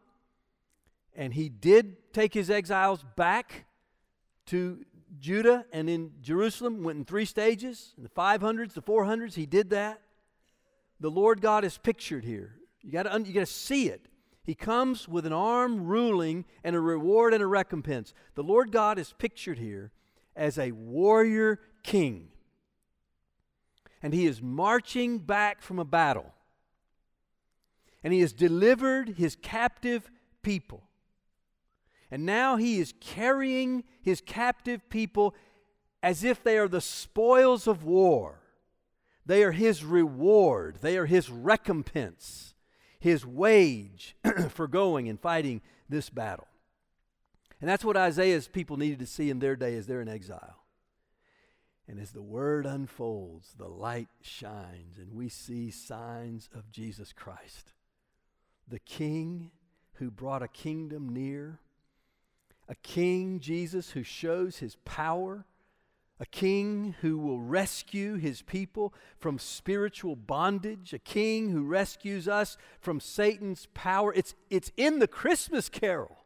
and 1.15 1.35
he 1.35 1.49
did 1.49 2.13
take 2.13 2.35
his 2.35 2.51
exiles 2.51 3.05
back 3.17 3.65
to 4.47 4.85
Judah 5.19 5.65
and 5.73 5.91
in 5.91 6.13
Jerusalem, 6.23 6.85
went 6.85 6.99
in 6.99 7.05
three 7.05 7.25
stages. 7.25 7.95
In 7.97 8.05
the 8.05 8.09
500s, 8.09 8.75
the 8.75 8.83
400s, 8.83 9.35
he 9.35 9.47
did 9.47 9.71
that. 9.71 10.01
The 11.01 11.11
Lord 11.11 11.41
God 11.41 11.65
is 11.65 11.79
pictured 11.79 12.25
here. 12.25 12.57
You 12.83 12.93
got 12.93 13.03
to 13.05 13.21
you 13.21 13.33
got 13.33 13.41
to 13.41 13.47
see 13.47 13.89
it. 13.89 14.07
He 14.43 14.55
comes 14.55 15.09
with 15.09 15.27
an 15.27 15.33
arm 15.33 15.85
ruling 15.87 16.45
and 16.65 16.77
a 16.77 16.81
reward 16.81 17.35
and 17.35 17.43
a 17.43 17.47
recompense. 17.47 18.15
The 18.35 18.43
Lord 18.43 18.73
God 18.73 18.99
is 18.99 19.13
pictured 19.19 19.59
here 19.59 19.93
as 20.37 20.59
a 20.59 20.73
warrior 20.73 21.61
king. 21.83 22.29
And 24.03 24.14
he 24.14 24.27
is 24.27 24.40
marching 24.40 25.19
back 25.19 25.61
from 25.62 25.79
a 25.79 25.85
battle. 25.85 26.33
And 28.03 28.12
he 28.12 28.21
has 28.21 28.33
delivered 28.33 29.11
his 29.11 29.37
captive 29.37 30.11
people. 30.43 30.83
And 32.11 32.25
now 32.25 32.57
he 32.57 32.79
is 32.81 32.95
carrying 33.01 33.85
his 34.03 34.21
captive 34.21 34.88
people 34.88 35.35
as 36.03 36.25
if 36.25 36.43
they 36.43 36.59
are 36.59 36.69
the 36.69 36.81
spoils 36.81 37.66
of 37.66 37.85
war. 37.85 38.40
They 39.27 39.45
are 39.45 39.53
his 39.53 39.85
reward, 39.85 40.79
they 40.81 40.97
are 40.97 41.07
his 41.07 41.31
recompense, 41.31 42.55
his 42.99 43.25
wage 43.25 44.16
for 44.49 44.66
going 44.66 45.09
and 45.09 45.21
fighting 45.21 45.61
this 45.88 46.11
battle. 46.11 46.49
And 47.61 47.68
that's 47.68 47.85
what 47.85 47.96
Isaiah's 47.96 48.49
people 48.49 48.77
needed 48.77 49.01
to 49.01 49.07
see 49.07 49.31
in 49.31 49.38
their 49.38 49.57
day 49.57 49.77
as 49.77 49.87
they're 49.87 50.01
in 50.01 50.09
exile. 50.09 50.57
And 51.87 52.01
as 52.01 52.12
the 52.12 52.23
word 52.23 52.66
unfolds, 52.66 53.55
the 53.59 53.68
light 53.68 54.09
shines, 54.23 54.99
and 54.99 55.12
we 55.12 55.29
see 55.29 55.70
signs 55.70 56.49
of 56.55 56.70
Jesus 56.70 57.12
Christ, 57.12 57.73
the 58.68 58.79
King 58.79 59.51
who 59.94 60.11
brought 60.11 60.42
a 60.42 60.49
kingdom 60.49 61.09
near, 61.09 61.59
a 62.68 62.77
King, 62.77 63.40
Jesus, 63.40 63.90
who 63.90 64.05
shows 64.05 64.59
his 64.59 64.77
power, 64.85 65.44
a 66.20 66.27
King 66.27 66.94
who 67.01 67.18
will 67.18 67.40
rescue 67.40 68.14
his 68.14 68.40
people 68.40 68.94
from 69.18 69.38
spiritual 69.38 70.14
bondage, 70.14 70.92
a 70.92 70.99
King 70.99 71.51
who 71.51 71.64
rescues 71.64 72.29
us 72.29 72.57
from 72.79 73.01
Satan's 73.01 73.66
power. 73.75 74.14
It's, 74.14 74.35
it's 74.49 74.70
in 74.77 75.01
the 75.01 75.09
Christmas 75.09 75.68
carol. 75.68 76.18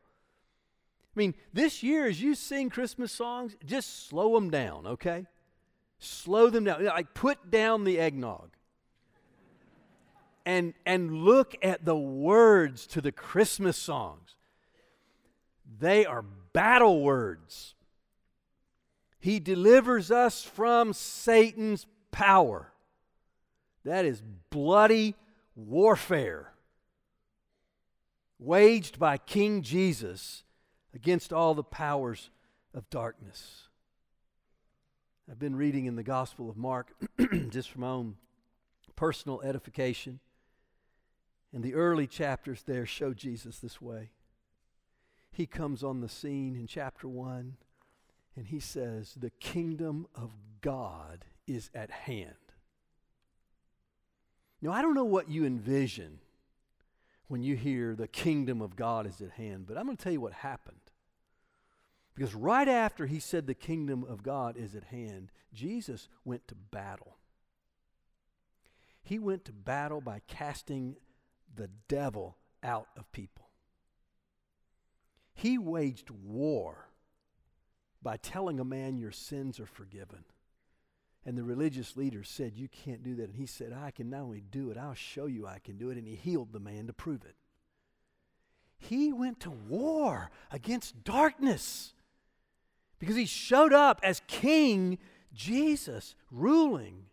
I 1.15 1.19
mean, 1.19 1.35
this 1.53 1.83
year, 1.83 2.07
as 2.07 2.21
you 2.21 2.35
sing 2.35 2.71
Christmas 2.71 3.13
songs, 3.13 3.55
just 3.65 4.09
slow 4.09 4.35
them 4.35 4.51
down, 4.51 4.87
okay? 4.87 5.27
Slow 5.99 6.51
them 6.51 6.65
down. 6.65 6.85
Like, 6.85 7.15
put 7.15 7.51
down 7.51 7.85
the 7.85 8.01
eggnog. 8.01 8.51
And, 10.45 10.75
and 10.85 11.13
look 11.13 11.55
at 11.63 11.85
the 11.85 11.97
words 11.97 12.87
to 12.89 13.01
the 13.01 13.13
Christmas 13.13 13.77
songs. 13.77 14.35
They 15.79 16.05
are 16.05 16.25
battle 16.53 17.01
words. 17.01 17.75
He 19.21 19.41
delivers 19.41 20.11
us 20.11 20.43
from 20.43 20.93
Satan's 20.93 21.87
power. 22.11 22.73
That 23.85 24.05
is 24.05 24.23
bloody 24.51 25.15
warfare 25.55 26.53
waged 28.39 28.99
by 28.99 29.17
King 29.17 29.63
Jesus 29.63 30.44
against 30.95 31.33
all 31.33 31.55
the 31.55 31.65
powers 31.65 32.31
of 32.73 32.89
darkness. 32.91 33.69
I've 35.31 35.39
been 35.39 35.57
reading 35.57 35.87
in 35.87 35.97
the 35.97 36.03
Gospel 36.03 36.51
of 36.51 36.57
Mark 36.57 36.95
just 37.49 37.71
for 37.71 37.81
my 37.81 37.89
own 37.89 38.17
personal 38.95 39.41
edification. 39.43 40.21
And 41.53 41.63
the 41.63 41.75
early 41.75 42.07
chapters 42.07 42.63
there 42.67 42.85
show 42.85 43.15
Jesus 43.15 43.59
this 43.59 43.81
way. 43.81 44.11
He 45.31 45.47
comes 45.47 45.83
on 45.83 46.01
the 46.01 46.09
scene 46.09 46.55
in 46.55 46.67
chapter 46.67 47.09
1 47.09 47.57
and 48.37 48.47
he 48.47 48.61
says, 48.61 49.15
The 49.15 49.31
kingdom 49.31 50.07
of 50.15 50.33
God 50.61 51.25
is 51.47 51.71
at 51.75 51.91
hand. 51.91 52.35
Now, 54.61 54.73
I 54.73 54.83
don't 54.83 54.95
know 54.95 55.05
what 55.05 55.29
you 55.29 55.45
envision 55.45 56.21
when 57.29 57.43
you 57.43 57.57
hear 57.57 57.95
the 57.95 58.09
kingdom 58.09 58.61
of 58.61 58.77
God 58.77 59.07
is 59.07 59.21
at 59.21 59.33
hand, 59.33 59.67
but 59.67 59.77
I'm 59.77 59.87
going 59.87 59.97
to 59.97 60.03
tell 60.03 60.13
you 60.13 60.21
what 60.21 60.33
happened. 60.33 60.77
Because 62.15 62.35
right 62.35 62.69
after 62.69 63.07
he 63.07 63.19
said 63.19 63.47
the 63.47 63.55
kingdom 63.55 64.05
of 64.09 64.23
God 64.23 64.57
is 64.57 64.75
at 64.75 64.85
hand, 64.85 65.31
Jesus 65.53 66.09
went 66.25 66.47
to 66.49 66.55
battle. 66.55 67.17
He 69.03 69.19
went 69.19 69.45
to 69.47 69.53
battle 69.53 70.01
by 70.01 70.23
casting 70.27 70.97
the 71.55 71.71
devil 71.89 72.37
out 72.63 72.89
of 72.97 73.11
people. 73.13 73.49
He 75.35 75.59
waged 75.59 76.11
war 76.11 76.89
by 78.01 78.17
telling 78.17 78.61
a 78.61 78.65
man 78.65 78.97
your 78.97 79.11
sins 79.11 79.59
are 79.59 79.67
forgiven. 79.67 80.25
And 81.27 81.37
the 81.37 81.43
religious 81.43 81.97
leaders 81.97 82.29
said, 82.29 82.55
You 82.55 82.69
can't 82.69 83.03
do 83.03 83.15
that. 83.17 83.31
And 83.31 83.35
he 83.35 83.47
said, 83.47 83.73
I 83.73 83.91
can 83.91 84.11
not 84.11 84.21
only 84.21 84.43
do 84.43 84.71
it, 84.71 84.77
I'll 84.77 84.95
show 84.95 85.27
you 85.27 85.47
I 85.47 85.59
can 85.59 85.79
do 85.79 85.91
it. 85.91 85.97
And 85.97 86.07
he 86.07 86.15
healed 86.15 86.53
the 86.53 86.61
man 86.61 86.87
to 86.87 86.93
prove 86.93 87.25
it. 87.25 87.35
He 88.77 89.13
went 89.13 89.41
to 89.41 89.51
war 89.51 90.31
against 90.51 91.03
darkness 91.03 91.95
because 92.99 93.17
he 93.17 93.27
showed 93.27 93.73
up 93.73 94.01
as 94.03 94.23
King 94.27 94.99
Jesus, 95.33 96.15
ruling. 96.31 97.07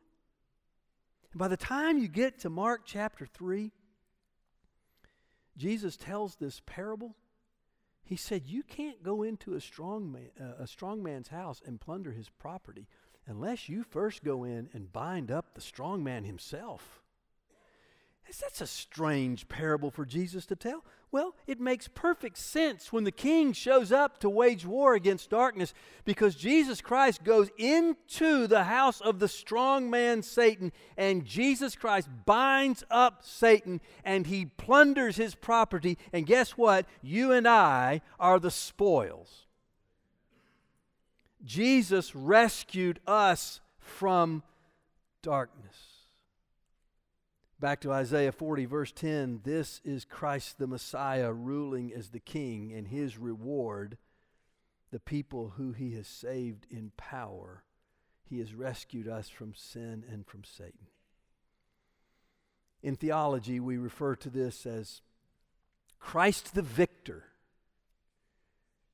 And 1.32 1.40
by 1.40 1.48
the 1.48 1.58
time 1.58 1.98
you 1.98 2.08
get 2.08 2.40
to 2.40 2.50
Mark 2.50 2.82
chapter 2.86 3.26
3, 3.26 3.72
Jesus 5.58 5.98
tells 5.98 6.36
this 6.36 6.62
parable. 6.66 7.16
He 8.04 8.16
said, 8.16 8.46
You 8.46 8.64
can't 8.64 9.04
go 9.04 9.24
into 9.24 9.54
a 9.54 9.62
strong, 9.62 10.12
man, 10.12 10.30
uh, 10.40 10.64
a 10.64 10.68
strong 10.68 11.02
man's 11.04 11.30
house 11.30 11.62
and 11.66 11.80
plunder 11.80 12.12
his 12.12 12.30
property 12.30 12.88
unless 13.28 13.70
you 13.70 13.84
first 13.84 14.24
go 14.24 14.44
in 14.44 14.70
and 14.74 14.92
bind 14.92 15.32
up 15.32 15.54
the 15.54 15.62
strong 15.62 16.04
man 16.04 16.24
himself. 16.24 17.01
That's 18.52 18.62
a 18.62 18.68
strange 18.68 19.48
parable 19.48 19.92
for 19.92 20.04
Jesus 20.06 20.46
to 20.48 20.56
tell. 20.56 20.84
Well, 21.12 21.36
it 21.48 21.60
makes 21.60 21.88
perfect 21.88 22.38
sense 22.38 22.92
when 22.92 23.06
the 23.06 23.12
king 23.12 23.54
shows 23.54 23.92
up 23.92 24.20
to 24.20 24.30
wage 24.30 24.66
war 24.66 24.94
against 24.94 25.30
darkness 25.30 25.74
because 26.06 26.36
Jesus 26.36 26.82
Christ 26.82 27.24
goes 27.24 27.50
into 27.58 28.48
the 28.48 28.66
house 28.66 29.00
of 29.00 29.20
the 29.20 29.28
strong 29.28 29.90
man 29.90 30.22
Satan 30.22 30.72
and 30.98 31.26
Jesus 31.26 31.76
Christ 31.76 32.10
binds 32.26 32.84
up 32.90 33.24
Satan 33.24 33.80
and 34.04 34.28
he 34.28 34.46
plunders 34.46 35.18
his 35.18 35.36
property. 35.36 35.98
And 36.12 36.26
guess 36.26 36.52
what? 36.52 36.86
You 37.02 37.32
and 37.32 37.48
I 37.48 38.02
are 38.20 38.40
the 38.40 38.52
spoils. 38.52 39.46
Jesus 41.44 42.16
rescued 42.16 43.00
us 43.08 43.62
from 43.80 44.44
darkness. 45.22 45.91
Back 47.62 47.82
to 47.82 47.92
Isaiah 47.92 48.32
40, 48.32 48.66
verse 48.66 48.92
10 48.92 49.42
this 49.44 49.82
is 49.86 50.04
Christ 50.04 50.58
the 50.58 50.66
Messiah 50.66 51.32
ruling 51.32 51.94
as 51.94 52.10
the 52.10 52.20
king, 52.20 52.74
and 52.74 52.88
his 52.88 53.20
reward, 53.20 54.00
the 54.92 55.00
people 55.00 55.54
who 55.58 55.72
he 55.72 55.94
has 55.94 56.08
saved 56.08 56.66
in 56.72 56.92
power. 56.98 57.64
He 58.28 58.40
has 58.40 58.56
rescued 58.56 59.08
us 59.08 59.30
from 59.30 59.54
sin 59.54 60.04
and 60.12 60.26
from 60.26 60.44
Satan. 60.44 60.88
In 62.82 62.96
theology, 62.96 63.60
we 63.60 63.78
refer 63.78 64.16
to 64.16 64.32
this 64.32 64.66
as 64.66 65.02
Christ 66.00 66.56
the 66.56 66.64
victor. 66.64 67.26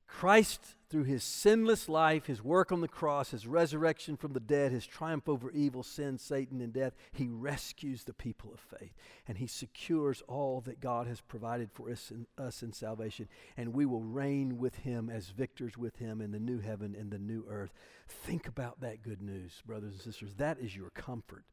Christ 0.07 0.75
through 0.89 1.03
his 1.03 1.23
sinless 1.23 1.89
life, 1.89 2.27
his 2.27 2.43
work 2.43 2.71
on 2.71 2.81
the 2.81 2.87
cross, 2.87 3.31
his 3.31 3.45
resurrection 3.45 4.15
from 4.15 4.33
the 4.33 4.39
dead, 4.39 4.71
his 4.71 4.85
triumph 4.85 5.27
over 5.27 5.51
evil, 5.51 5.83
sin, 5.83 6.17
Satan, 6.17 6.61
and 6.61 6.71
death, 6.71 6.95
he 7.11 7.27
rescues 7.27 8.03
the 8.03 8.13
people 8.13 8.53
of 8.53 8.59
faith. 8.59 8.93
And 9.27 9.37
he 9.37 9.47
secures 9.47 10.23
all 10.27 10.61
that 10.61 10.79
God 10.79 11.07
has 11.07 11.19
provided 11.21 11.71
for 11.71 11.89
us 11.89 12.11
in, 12.11 12.25
us 12.37 12.63
in 12.63 12.71
salvation. 12.71 13.27
And 13.57 13.73
we 13.73 13.85
will 13.85 14.01
reign 14.01 14.57
with 14.57 14.75
him 14.75 15.09
as 15.09 15.27
victors 15.27 15.77
with 15.77 15.97
him 15.97 16.21
in 16.21 16.31
the 16.31 16.39
new 16.39 16.59
heaven 16.59 16.95
and 16.97 17.11
the 17.11 17.19
new 17.19 17.45
earth. 17.49 17.73
Think 18.07 18.47
about 18.47 18.79
that 18.81 19.03
good 19.03 19.21
news, 19.21 19.61
brothers 19.65 19.93
and 19.93 20.01
sisters. 20.01 20.35
That 20.35 20.59
is 20.59 20.75
your 20.75 20.89
comfort. 20.91 21.43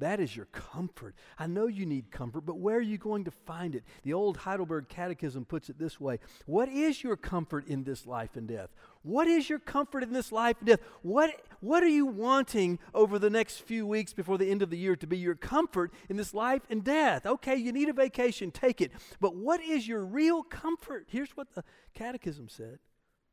That 0.00 0.18
is 0.18 0.34
your 0.34 0.46
comfort. 0.46 1.14
I 1.38 1.46
know 1.46 1.66
you 1.66 1.84
need 1.84 2.10
comfort, 2.10 2.46
but 2.46 2.58
where 2.58 2.78
are 2.78 2.82
you 2.82 2.96
going 2.96 3.24
to 3.24 3.30
find 3.30 3.74
it? 3.74 3.84
The 4.02 4.14
old 4.14 4.38
Heidelberg 4.38 4.88
Catechism 4.88 5.44
puts 5.44 5.68
it 5.68 5.78
this 5.78 6.00
way 6.00 6.18
What 6.46 6.68
is 6.68 7.02
your 7.02 7.16
comfort 7.16 7.66
in 7.66 7.84
this 7.84 8.06
life 8.06 8.34
and 8.34 8.48
death? 8.48 8.70
What 9.02 9.28
is 9.28 9.48
your 9.48 9.58
comfort 9.58 10.02
in 10.02 10.12
this 10.12 10.32
life 10.32 10.56
and 10.60 10.68
death? 10.68 10.80
What, 11.02 11.42
what 11.60 11.82
are 11.82 11.88
you 11.88 12.06
wanting 12.06 12.78
over 12.94 13.18
the 13.18 13.30
next 13.30 13.58
few 13.60 13.86
weeks 13.86 14.12
before 14.12 14.38
the 14.38 14.50
end 14.50 14.62
of 14.62 14.70
the 14.70 14.78
year 14.78 14.96
to 14.96 15.06
be 15.06 15.18
your 15.18 15.34
comfort 15.34 15.92
in 16.08 16.16
this 16.16 16.32
life 16.32 16.62
and 16.70 16.82
death? 16.82 17.26
Okay, 17.26 17.56
you 17.56 17.70
need 17.70 17.90
a 17.90 17.94
vacation, 17.94 18.50
take 18.50 18.80
it. 18.80 18.92
But 19.20 19.36
what 19.36 19.60
is 19.60 19.86
your 19.86 20.04
real 20.04 20.42
comfort? 20.42 21.06
Here's 21.08 21.36
what 21.36 21.54
the 21.54 21.62
Catechism 21.94 22.48
said 22.48 22.78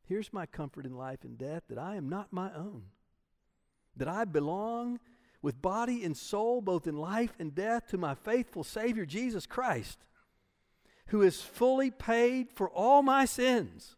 Here's 0.04 0.32
my 0.32 0.46
comfort 0.46 0.86
in 0.86 0.96
life 0.96 1.24
and 1.24 1.38
death 1.38 1.64
that 1.70 1.78
I 1.78 1.96
am 1.96 2.10
not 2.10 2.32
my 2.32 2.54
own, 2.54 2.84
that 3.96 4.08
I 4.08 4.26
belong 4.26 5.00
with 5.42 5.62
body 5.62 6.04
and 6.04 6.16
soul, 6.18 6.62
both 6.62 6.88
in 6.88 6.98
life 6.98 7.34
and 7.40 7.54
death, 7.54 7.88
to 7.88 7.98
my 7.98 8.16
faithful 8.16 8.64
Savior 8.64 9.06
Jesus 9.06 9.46
Christ, 9.46 10.00
who 11.08 11.22
has 11.22 11.42
fully 11.42 11.92
paid 11.92 12.52
for 12.54 12.70
all 12.70 13.02
my 13.02 13.26
sins, 13.26 13.96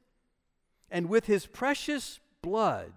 and 0.92 1.10
with 1.10 1.26
his 1.26 1.46
precious 1.46 2.20
blood, 2.42 2.94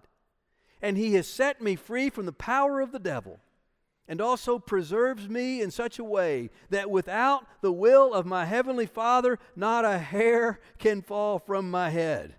and 0.81 0.97
he 0.97 1.15
has 1.15 1.27
set 1.27 1.63
me 1.63 1.77
free 1.77 2.11
from 2.11 2.27
the 2.27 2.33
power 2.33 2.81
of 2.81 2.93
the 2.93 2.99
devil, 2.99 3.41
and 4.09 4.21
also 4.21 4.59
preserves 4.59 5.29
me 5.29 5.63
in 5.63 5.71
such 5.71 5.99
a 5.99 6.05
way 6.05 6.51
that 6.71 6.91
without 6.91 7.47
the 7.61 7.73
will 7.73 8.13
of 8.13 8.27
my 8.27 8.45
heavenly 8.45 8.87
Father, 8.87 9.39
not 9.55 9.85
a 9.85 9.99
hair 9.99 10.61
can 10.79 11.01
fall 11.01 11.39
from 11.39 11.71
my 11.71 11.91
head. 11.91 12.35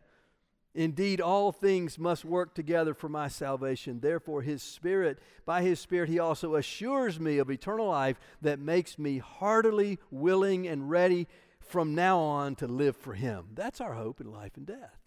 Indeed, 0.76 1.22
all 1.22 1.52
things 1.52 2.00
must 2.00 2.26
work 2.26 2.56
together 2.56 2.94
for 2.96 3.08
my 3.08 3.28
salvation. 3.28 4.00
Therefore, 4.00 4.42
His 4.42 4.64
Spirit, 4.64 5.20
by 5.46 5.62
His 5.62 5.80
Spirit, 5.80 6.10
He 6.10 6.18
also 6.18 6.56
assures 6.56 7.20
me 7.20 7.38
of 7.38 7.52
eternal 7.52 7.88
life 7.88 8.20
that 8.42 8.60
makes 8.60 8.98
me 8.98 9.20
heartily 9.20 10.00
willing 10.10 10.68
and 10.68 10.90
ready 10.90 11.28
from 11.60 11.94
now 11.94 12.20
on 12.20 12.56
to 12.56 12.68
live 12.68 12.98
for 12.98 13.14
Him. 13.14 13.50
That's 13.54 13.82
our 13.82 13.94
hope 13.94 14.20
in 14.20 14.32
life 14.32 14.58
and 14.58 14.66
death. 14.66 14.98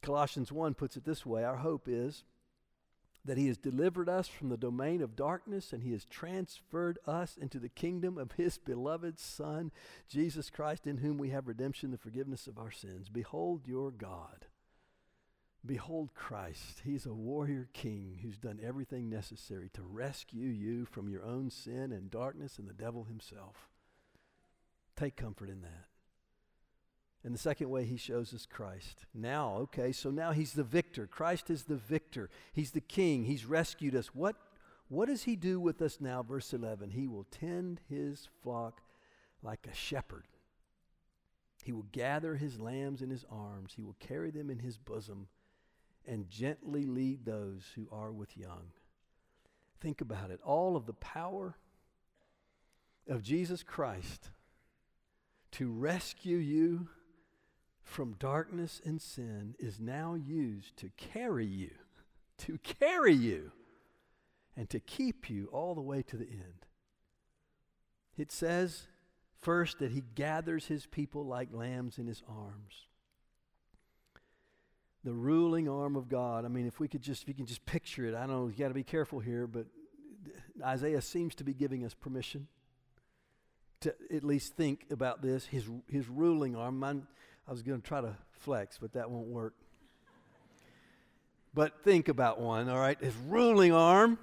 Colossians 0.00 0.50
1 0.50 0.74
puts 0.74 0.96
it 0.96 1.04
this 1.04 1.26
way 1.26 1.44
Our 1.44 1.56
hope 1.56 1.86
is 1.86 2.24
that 3.24 3.38
he 3.38 3.48
has 3.48 3.58
delivered 3.58 4.08
us 4.08 4.28
from 4.28 4.48
the 4.48 4.56
domain 4.56 5.02
of 5.02 5.16
darkness 5.16 5.72
and 5.72 5.82
he 5.82 5.92
has 5.92 6.04
transferred 6.04 6.98
us 7.06 7.36
into 7.36 7.58
the 7.58 7.68
kingdom 7.68 8.16
of 8.16 8.32
his 8.32 8.58
beloved 8.58 9.18
Son, 9.18 9.70
Jesus 10.08 10.50
Christ, 10.50 10.86
in 10.86 10.98
whom 10.98 11.18
we 11.18 11.30
have 11.30 11.48
redemption, 11.48 11.90
the 11.90 11.98
forgiveness 11.98 12.46
of 12.46 12.58
our 12.58 12.70
sins. 12.70 13.08
Behold 13.08 13.66
your 13.66 13.90
God. 13.90 14.46
Behold 15.66 16.14
Christ. 16.14 16.82
He's 16.84 17.04
a 17.04 17.12
warrior 17.12 17.68
king 17.72 18.20
who's 18.22 18.38
done 18.38 18.60
everything 18.62 19.10
necessary 19.10 19.68
to 19.74 19.82
rescue 19.82 20.48
you 20.48 20.84
from 20.86 21.08
your 21.08 21.24
own 21.24 21.50
sin 21.50 21.92
and 21.92 22.10
darkness 22.10 22.58
and 22.58 22.68
the 22.68 22.74
devil 22.74 23.04
himself. 23.04 23.68
Take 24.96 25.16
comfort 25.16 25.50
in 25.50 25.60
that. 25.62 25.86
And 27.24 27.34
the 27.34 27.38
second 27.38 27.68
way 27.68 27.84
he 27.84 27.96
shows 27.96 28.32
us 28.32 28.46
Christ. 28.46 29.04
Now, 29.12 29.56
okay, 29.56 29.92
so 29.92 30.10
now 30.10 30.32
he's 30.32 30.52
the 30.52 30.62
victor. 30.62 31.06
Christ 31.06 31.50
is 31.50 31.64
the 31.64 31.76
victor. 31.76 32.30
He's 32.52 32.70
the 32.70 32.80
king. 32.80 33.24
He's 33.24 33.44
rescued 33.44 33.96
us. 33.96 34.14
What, 34.14 34.36
what 34.88 35.08
does 35.08 35.24
he 35.24 35.34
do 35.34 35.58
with 35.60 35.82
us 35.82 35.98
now? 36.00 36.22
Verse 36.22 36.52
11 36.52 36.90
He 36.90 37.06
will 37.06 37.26
tend 37.30 37.80
his 37.88 38.28
flock 38.42 38.80
like 39.42 39.66
a 39.70 39.74
shepherd. 39.74 40.24
He 41.64 41.72
will 41.72 41.86
gather 41.92 42.36
his 42.36 42.60
lambs 42.60 43.02
in 43.02 43.10
his 43.10 43.26
arms, 43.30 43.72
he 43.74 43.82
will 43.82 43.96
carry 43.98 44.30
them 44.30 44.48
in 44.48 44.60
his 44.60 44.78
bosom, 44.78 45.26
and 46.06 46.30
gently 46.30 46.86
lead 46.86 47.24
those 47.24 47.64
who 47.74 47.88
are 47.92 48.12
with 48.12 48.36
young. 48.36 48.70
Think 49.80 50.00
about 50.00 50.30
it. 50.30 50.40
All 50.42 50.76
of 50.76 50.86
the 50.86 50.94
power 50.94 51.56
of 53.08 53.22
Jesus 53.22 53.62
Christ 53.62 54.30
to 55.52 55.70
rescue 55.70 56.36
you 56.36 56.88
from 57.88 58.14
darkness 58.18 58.80
and 58.84 59.00
sin 59.00 59.54
is 59.58 59.80
now 59.80 60.14
used 60.14 60.76
to 60.76 60.90
carry 60.96 61.46
you, 61.46 61.70
to 62.38 62.58
carry 62.58 63.14
you, 63.14 63.52
and 64.56 64.68
to 64.70 64.78
keep 64.78 65.30
you 65.30 65.48
all 65.52 65.74
the 65.74 65.80
way 65.80 66.02
to 66.02 66.16
the 66.16 66.28
end. 66.28 66.66
It 68.16 68.30
says, 68.32 68.88
first, 69.40 69.78
that 69.78 69.92
he 69.92 70.02
gathers 70.14 70.66
his 70.66 70.86
people 70.86 71.24
like 71.24 71.48
lambs 71.52 71.98
in 71.98 72.06
his 72.06 72.22
arms. 72.28 72.86
The 75.04 75.14
ruling 75.14 75.68
arm 75.68 75.96
of 75.96 76.08
God. 76.08 76.44
I 76.44 76.48
mean, 76.48 76.66
if 76.66 76.80
we 76.80 76.88
could 76.88 77.02
just, 77.02 77.22
if 77.22 77.28
you 77.28 77.34
can 77.34 77.46
just 77.46 77.64
picture 77.64 78.04
it, 78.06 78.14
I 78.14 78.20
don't 78.20 78.30
know, 78.30 78.48
you 78.48 78.54
got 78.58 78.68
to 78.68 78.74
be 78.74 78.82
careful 78.82 79.20
here, 79.20 79.46
but 79.46 79.66
Isaiah 80.62 81.00
seems 81.00 81.36
to 81.36 81.44
be 81.44 81.54
giving 81.54 81.84
us 81.84 81.94
permission 81.94 82.48
to 83.80 83.94
at 84.12 84.24
least 84.24 84.54
think 84.54 84.86
about 84.90 85.22
this. 85.22 85.46
His, 85.46 85.68
his 85.88 86.08
ruling 86.08 86.56
arm. 86.56 86.80
Mine, 86.80 87.06
I 87.48 87.50
was 87.50 87.62
going 87.62 87.80
to 87.80 87.86
try 87.86 88.02
to 88.02 88.14
flex, 88.30 88.78
but 88.78 88.92
that 88.92 89.10
won't 89.10 89.28
work. 89.28 89.54
But 91.54 91.82
think 91.82 92.08
about 92.08 92.38
one, 92.38 92.68
all 92.68 92.78
right? 92.78 93.00
His 93.00 93.14
ruling 93.26 93.72
arm 93.72 94.18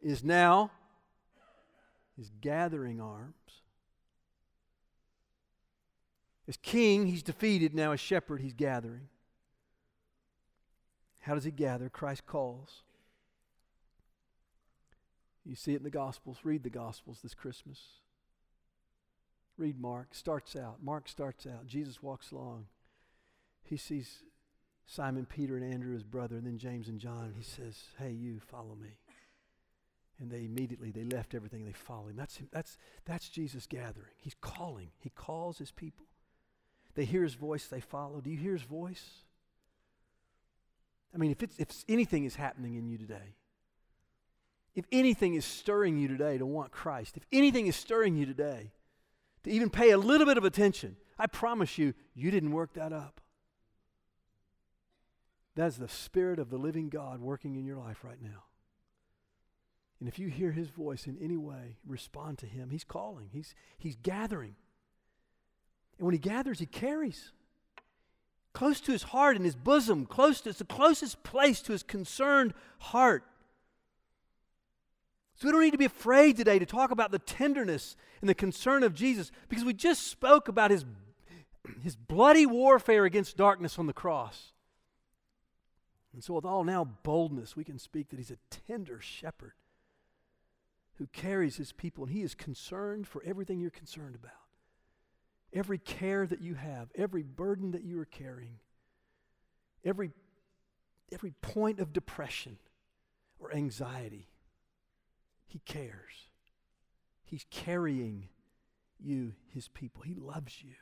is 0.00 0.22
now 0.22 0.70
his 2.16 2.30
gathering 2.40 3.00
arms. 3.00 3.34
As 6.46 6.56
king, 6.56 7.06
he's 7.06 7.24
defeated. 7.24 7.74
Now, 7.74 7.92
as 7.92 8.00
shepherd, 8.00 8.40
he's 8.40 8.54
gathering. 8.54 9.08
How 11.20 11.34
does 11.34 11.44
he 11.44 11.50
gather? 11.50 11.88
Christ 11.88 12.24
calls. 12.24 12.82
You 15.44 15.56
see 15.56 15.74
it 15.74 15.78
in 15.78 15.82
the 15.82 15.90
Gospels. 15.90 16.38
Read 16.44 16.62
the 16.62 16.70
Gospels 16.70 17.18
this 17.22 17.34
Christmas. 17.34 17.78
Read 19.58 19.80
Mark. 19.80 20.14
Starts 20.14 20.56
out. 20.56 20.82
Mark 20.82 21.08
starts 21.08 21.46
out. 21.46 21.66
Jesus 21.66 22.02
walks 22.02 22.30
along. 22.30 22.66
He 23.62 23.76
sees 23.76 24.22
Simon 24.86 25.26
Peter 25.26 25.56
and 25.56 25.72
Andrew, 25.72 25.92
his 25.92 26.04
brother, 26.04 26.36
and 26.36 26.46
then 26.46 26.58
James 26.58 26.88
and 26.88 26.98
John. 26.98 27.24
And 27.24 27.36
he 27.36 27.42
says, 27.42 27.76
Hey, 27.98 28.12
you, 28.12 28.40
follow 28.40 28.76
me. 28.80 28.98
And 30.20 30.30
they 30.30 30.44
immediately 30.44 30.90
they 30.90 31.04
left 31.04 31.34
everything 31.34 31.64
they 31.64 31.72
follow 31.72 32.08
him. 32.08 32.16
That's, 32.16 32.36
him. 32.38 32.48
that's, 32.50 32.78
that's 33.04 33.28
Jesus 33.28 33.66
gathering. 33.66 34.12
He's 34.16 34.34
calling. 34.40 34.90
He 34.98 35.10
calls 35.10 35.58
his 35.58 35.70
people. 35.70 36.06
They 36.94 37.04
hear 37.04 37.22
his 37.22 37.34
voice, 37.34 37.66
they 37.66 37.80
follow. 37.80 38.20
Do 38.20 38.30
you 38.30 38.36
hear 38.36 38.54
his 38.54 38.62
voice? 38.62 39.10
I 41.14 41.18
mean, 41.18 41.30
if, 41.30 41.42
it's, 41.42 41.58
if 41.58 41.84
anything 41.88 42.24
is 42.24 42.34
happening 42.34 42.74
in 42.74 42.88
you 42.88 42.98
today, 42.98 43.36
if 44.74 44.84
anything 44.90 45.34
is 45.34 45.44
stirring 45.44 45.96
you 45.96 46.08
today 46.08 46.38
to 46.38 46.46
want 46.46 46.72
Christ, 46.72 47.16
if 47.16 47.24
anything 47.32 47.66
is 47.66 47.76
stirring 47.76 48.16
you 48.16 48.26
today 48.26 48.72
to 49.48 49.54
even 49.54 49.70
pay 49.70 49.90
a 49.90 49.98
little 49.98 50.26
bit 50.26 50.38
of 50.38 50.44
attention, 50.44 50.96
I 51.18 51.26
promise 51.26 51.78
you, 51.78 51.94
you 52.14 52.30
didn't 52.30 52.52
work 52.52 52.74
that 52.74 52.92
up. 52.92 53.20
That's 55.56 55.76
the 55.76 55.88
Spirit 55.88 56.38
of 56.38 56.50
the 56.50 56.56
living 56.56 56.88
God 56.88 57.20
working 57.20 57.56
in 57.56 57.64
your 57.64 57.76
life 57.76 58.04
right 58.04 58.22
now. 58.22 58.44
And 59.98 60.08
if 60.08 60.18
you 60.18 60.28
hear 60.28 60.52
His 60.52 60.68
voice 60.68 61.06
in 61.06 61.18
any 61.20 61.36
way, 61.36 61.78
respond 61.84 62.38
to 62.38 62.46
Him. 62.46 62.70
He's 62.70 62.84
calling, 62.84 63.30
He's, 63.32 63.54
he's 63.76 63.96
gathering. 63.96 64.54
And 65.98 66.06
when 66.06 66.14
He 66.14 66.20
gathers, 66.20 66.60
He 66.60 66.66
carries. 66.66 67.32
Close 68.52 68.80
to 68.82 68.92
His 68.92 69.02
heart 69.04 69.34
and 69.34 69.44
His 69.44 69.56
bosom, 69.56 70.06
close 70.06 70.40
to, 70.42 70.50
it's 70.50 70.60
the 70.60 70.64
closest 70.64 71.24
place 71.24 71.60
to 71.62 71.72
His 71.72 71.82
concerned 71.82 72.54
heart. 72.78 73.24
So 75.38 75.46
we 75.46 75.52
don't 75.52 75.62
need 75.62 75.70
to 75.70 75.78
be 75.78 75.84
afraid 75.84 76.36
today 76.36 76.58
to 76.58 76.66
talk 76.66 76.90
about 76.90 77.12
the 77.12 77.20
tenderness 77.20 77.96
and 78.20 78.28
the 78.28 78.34
concern 78.34 78.82
of 78.82 78.92
Jesus 78.92 79.30
because 79.48 79.64
we 79.64 79.72
just 79.72 80.08
spoke 80.08 80.48
about 80.48 80.72
his, 80.72 80.84
his 81.80 81.94
bloody 81.94 82.44
warfare 82.44 83.04
against 83.04 83.36
darkness 83.36 83.78
on 83.78 83.86
the 83.86 83.92
cross. 83.92 84.52
And 86.12 86.24
so, 86.24 86.34
with 86.34 86.44
all 86.44 86.64
now 86.64 86.84
boldness, 87.04 87.54
we 87.54 87.62
can 87.62 87.78
speak 87.78 88.08
that 88.08 88.16
he's 88.16 88.32
a 88.32 88.38
tender 88.66 89.00
shepherd 89.00 89.52
who 90.94 91.06
carries 91.06 91.56
his 91.56 91.70
people, 91.70 92.04
and 92.04 92.12
he 92.12 92.22
is 92.22 92.34
concerned 92.34 93.06
for 93.06 93.22
everything 93.24 93.60
you're 93.60 93.70
concerned 93.70 94.16
about. 94.16 94.32
Every 95.52 95.78
care 95.78 96.26
that 96.26 96.40
you 96.40 96.54
have, 96.54 96.88
every 96.96 97.22
burden 97.22 97.70
that 97.70 97.84
you 97.84 98.00
are 98.00 98.06
carrying, 98.06 98.58
every, 99.84 100.10
every 101.12 101.30
point 101.40 101.78
of 101.78 101.92
depression 101.92 102.58
or 103.38 103.54
anxiety 103.54 104.26
he 105.48 105.60
cares. 105.60 106.28
He's 107.24 107.46
carrying 107.50 108.28
you, 109.00 109.32
His 109.48 109.68
people. 109.68 110.02
He 110.02 110.14
loves 110.14 110.62
you. 110.62 110.74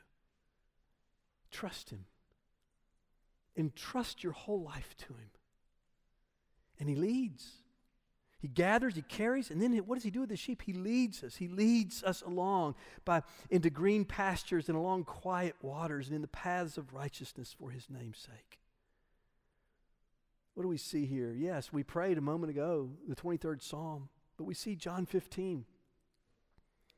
Trust 1.51 1.89
Him. 1.89 2.05
And 3.55 3.75
trust 3.75 4.23
your 4.23 4.33
whole 4.33 4.61
life 4.61 4.95
to 4.99 5.13
Him. 5.13 5.31
And 6.79 6.89
He 6.89 6.95
leads. 6.95 7.53
He 8.39 8.47
gathers, 8.47 8.93
he 8.93 9.01
carries, 9.01 9.49
and 9.49 9.59
then 9.59 9.75
what 9.77 9.95
does 9.95 10.03
he 10.03 10.11
do 10.11 10.19
with 10.19 10.29
the 10.29 10.37
sheep? 10.37 10.61
He 10.61 10.71
leads 10.71 11.23
us. 11.23 11.37
He 11.37 11.47
leads 11.47 12.03
us 12.03 12.21
along 12.21 12.75
by 13.03 13.23
into 13.49 13.71
green 13.71 14.05
pastures 14.05 14.69
and 14.69 14.77
along 14.77 15.05
quiet 15.05 15.55
waters 15.63 16.05
and 16.05 16.15
in 16.15 16.21
the 16.21 16.27
paths 16.27 16.77
of 16.77 16.93
righteousness 16.93 17.55
for 17.59 17.71
his 17.71 17.89
name's 17.89 18.19
sake. 18.19 18.59
What 20.53 20.61
do 20.61 20.69
we 20.69 20.77
see 20.77 21.07
here? 21.07 21.33
Yes, 21.33 21.73
we 21.73 21.81
prayed 21.81 22.19
a 22.19 22.21
moment 22.21 22.51
ago, 22.51 22.91
the 23.07 23.15
23rd 23.15 23.63
Psalm. 23.63 24.07
But 24.37 24.45
we 24.45 24.53
see 24.53 24.75
John 24.75 25.05
15, 25.05 25.65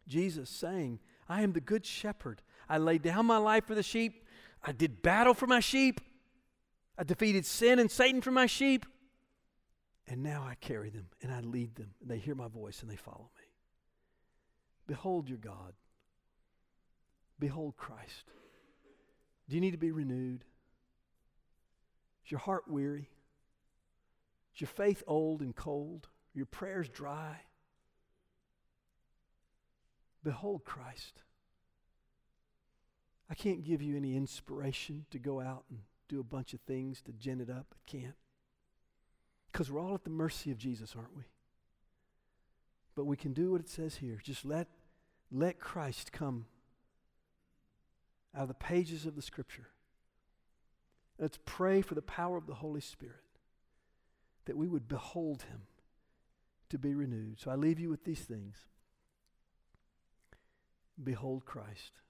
Jesus 0.08 0.50
saying, 0.50 1.00
I 1.28 1.42
am 1.42 1.54
the 1.54 1.62
good 1.62 1.86
shepherd. 1.86 2.42
I 2.68 2.78
laid 2.78 3.02
down 3.02 3.26
my 3.26 3.38
life 3.38 3.66
for 3.66 3.76
the 3.76 3.84
sheep. 3.84 4.26
I 4.64 4.72
did 4.74 5.02
battle 5.02 5.34
for 5.34 5.48
my 5.48 5.60
sheep. 5.60 6.02
I 6.98 7.04
defeated 7.04 7.46
sin 7.46 7.80
and 7.80 7.90
Satan 7.90 8.22
for 8.22 8.32
my 8.32 8.46
sheep. 8.46 8.86
And 10.08 10.22
now 10.24 10.44
I 10.46 10.56
carry 10.56 10.90
them 10.90 11.08
and 11.22 11.32
I 11.32 11.40
lead 11.40 11.76
them. 11.76 11.92
And 12.02 12.10
they 12.10 12.18
hear 12.18 12.36
my 12.36 12.48
voice 12.48 12.82
and 12.82 12.92
they 12.92 12.98
follow 12.98 13.30
me. 13.38 13.46
Behold 14.88 15.30
your 15.30 15.38
God. 15.38 15.74
Behold 17.40 17.78
Christ. 17.78 18.26
Do 19.48 19.56
you 19.56 19.62
need 19.62 19.72
to 19.72 19.78
be 19.78 19.92
renewed? 19.92 20.44
Is 22.26 22.32
your 22.32 22.40
heart 22.40 22.64
weary? 22.68 23.10
Is 24.54 24.62
your 24.62 24.68
faith 24.68 25.04
old 25.08 25.42
and 25.42 25.56
cold? 25.56 26.10
Your 26.34 26.46
prayers 26.46 26.90
dry. 26.90 27.42
Behold 30.24 30.64
Christ. 30.66 31.24
I 33.30 33.36
can't 33.36 33.64
give 33.64 33.82
you 33.82 33.96
any 33.96 34.16
inspiration 34.16 35.06
to 35.12 35.20
go 35.20 35.40
out 35.40 35.64
and 35.70 35.80
do 36.08 36.20
a 36.20 36.24
bunch 36.24 36.54
of 36.54 36.62
things 36.62 37.02
to 37.02 37.12
gin 37.12 37.40
it 37.40 37.50
up. 37.50 37.68
I 37.74 37.82
can't. 37.86 38.16
Because 39.52 39.72
we're 39.72 39.82
all 39.82 39.96
at 39.96 40.04
the 40.04 40.10
mercy 40.10 40.52
of 40.52 40.58
Jesus, 40.58 40.96
aren't 40.96 41.16
we? 41.16 41.24
But 42.96 43.06
we 43.06 43.18
can 43.18 43.34
do 43.34 43.52
what 43.52 43.62
it 43.62 43.70
says 43.70 43.96
here. 43.96 44.20
Just 44.24 44.46
let, 44.46 44.68
let 45.32 45.60
Christ 45.60 46.12
come 46.12 46.46
out 48.36 48.44
of 48.44 48.48
the 48.48 48.54
pages 48.54 49.06
of 49.06 49.16
the 49.16 49.22
Scripture. 49.22 49.68
Let's 51.18 51.40
pray 51.46 51.82
for 51.82 51.96
the 51.96 52.02
power 52.02 52.38
of 52.38 52.48
the 52.48 52.56
Holy 52.56 52.82
Spirit 52.82 53.16
that 54.46 54.58
we 54.58 54.68
would 54.68 54.88
behold 54.88 55.44
Him 55.44 55.62
to 56.70 56.78
be 56.78 56.94
renewed. 56.94 57.40
So 57.40 57.52
I 57.52 57.56
leave 57.56 57.80
you 57.80 57.90
with 57.90 58.04
these 58.04 58.22
things. 58.22 58.56
Behold 61.02 61.46
Christ. 61.46 62.02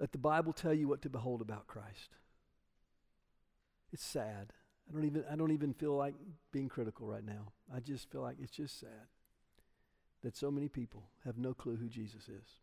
Let 0.00 0.12
the 0.12 0.18
Bible 0.18 0.52
tell 0.52 0.74
you 0.74 0.88
what 0.88 1.02
to 1.02 1.08
behold 1.08 1.40
about 1.40 1.66
Christ. 1.66 2.16
It's 3.92 4.04
sad. 4.04 4.52
I 4.88 4.92
don't 4.92 5.04
even 5.04 5.24
I 5.30 5.36
don't 5.36 5.52
even 5.52 5.72
feel 5.72 5.96
like 5.96 6.14
being 6.52 6.68
critical 6.68 7.06
right 7.06 7.24
now. 7.24 7.52
I 7.74 7.80
just 7.80 8.10
feel 8.10 8.22
like 8.22 8.36
it's 8.42 8.56
just 8.56 8.78
sad 8.78 9.08
that 10.22 10.36
so 10.36 10.50
many 10.50 10.68
people 10.68 11.04
have 11.24 11.38
no 11.38 11.54
clue 11.54 11.76
who 11.76 11.88
Jesus 11.88 12.28
is. 12.28 12.58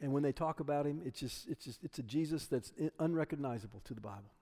And 0.00 0.12
when 0.12 0.22
they 0.22 0.32
talk 0.32 0.60
about 0.60 0.86
him, 0.86 1.02
it's 1.04 1.20
just 1.20 1.48
it's 1.48 1.64
just 1.64 1.84
it's 1.84 1.98
a 1.98 2.02
Jesus 2.02 2.46
that's 2.46 2.72
unrecognizable 2.98 3.82
to 3.84 3.94
the 3.94 4.00
Bible. 4.00 4.32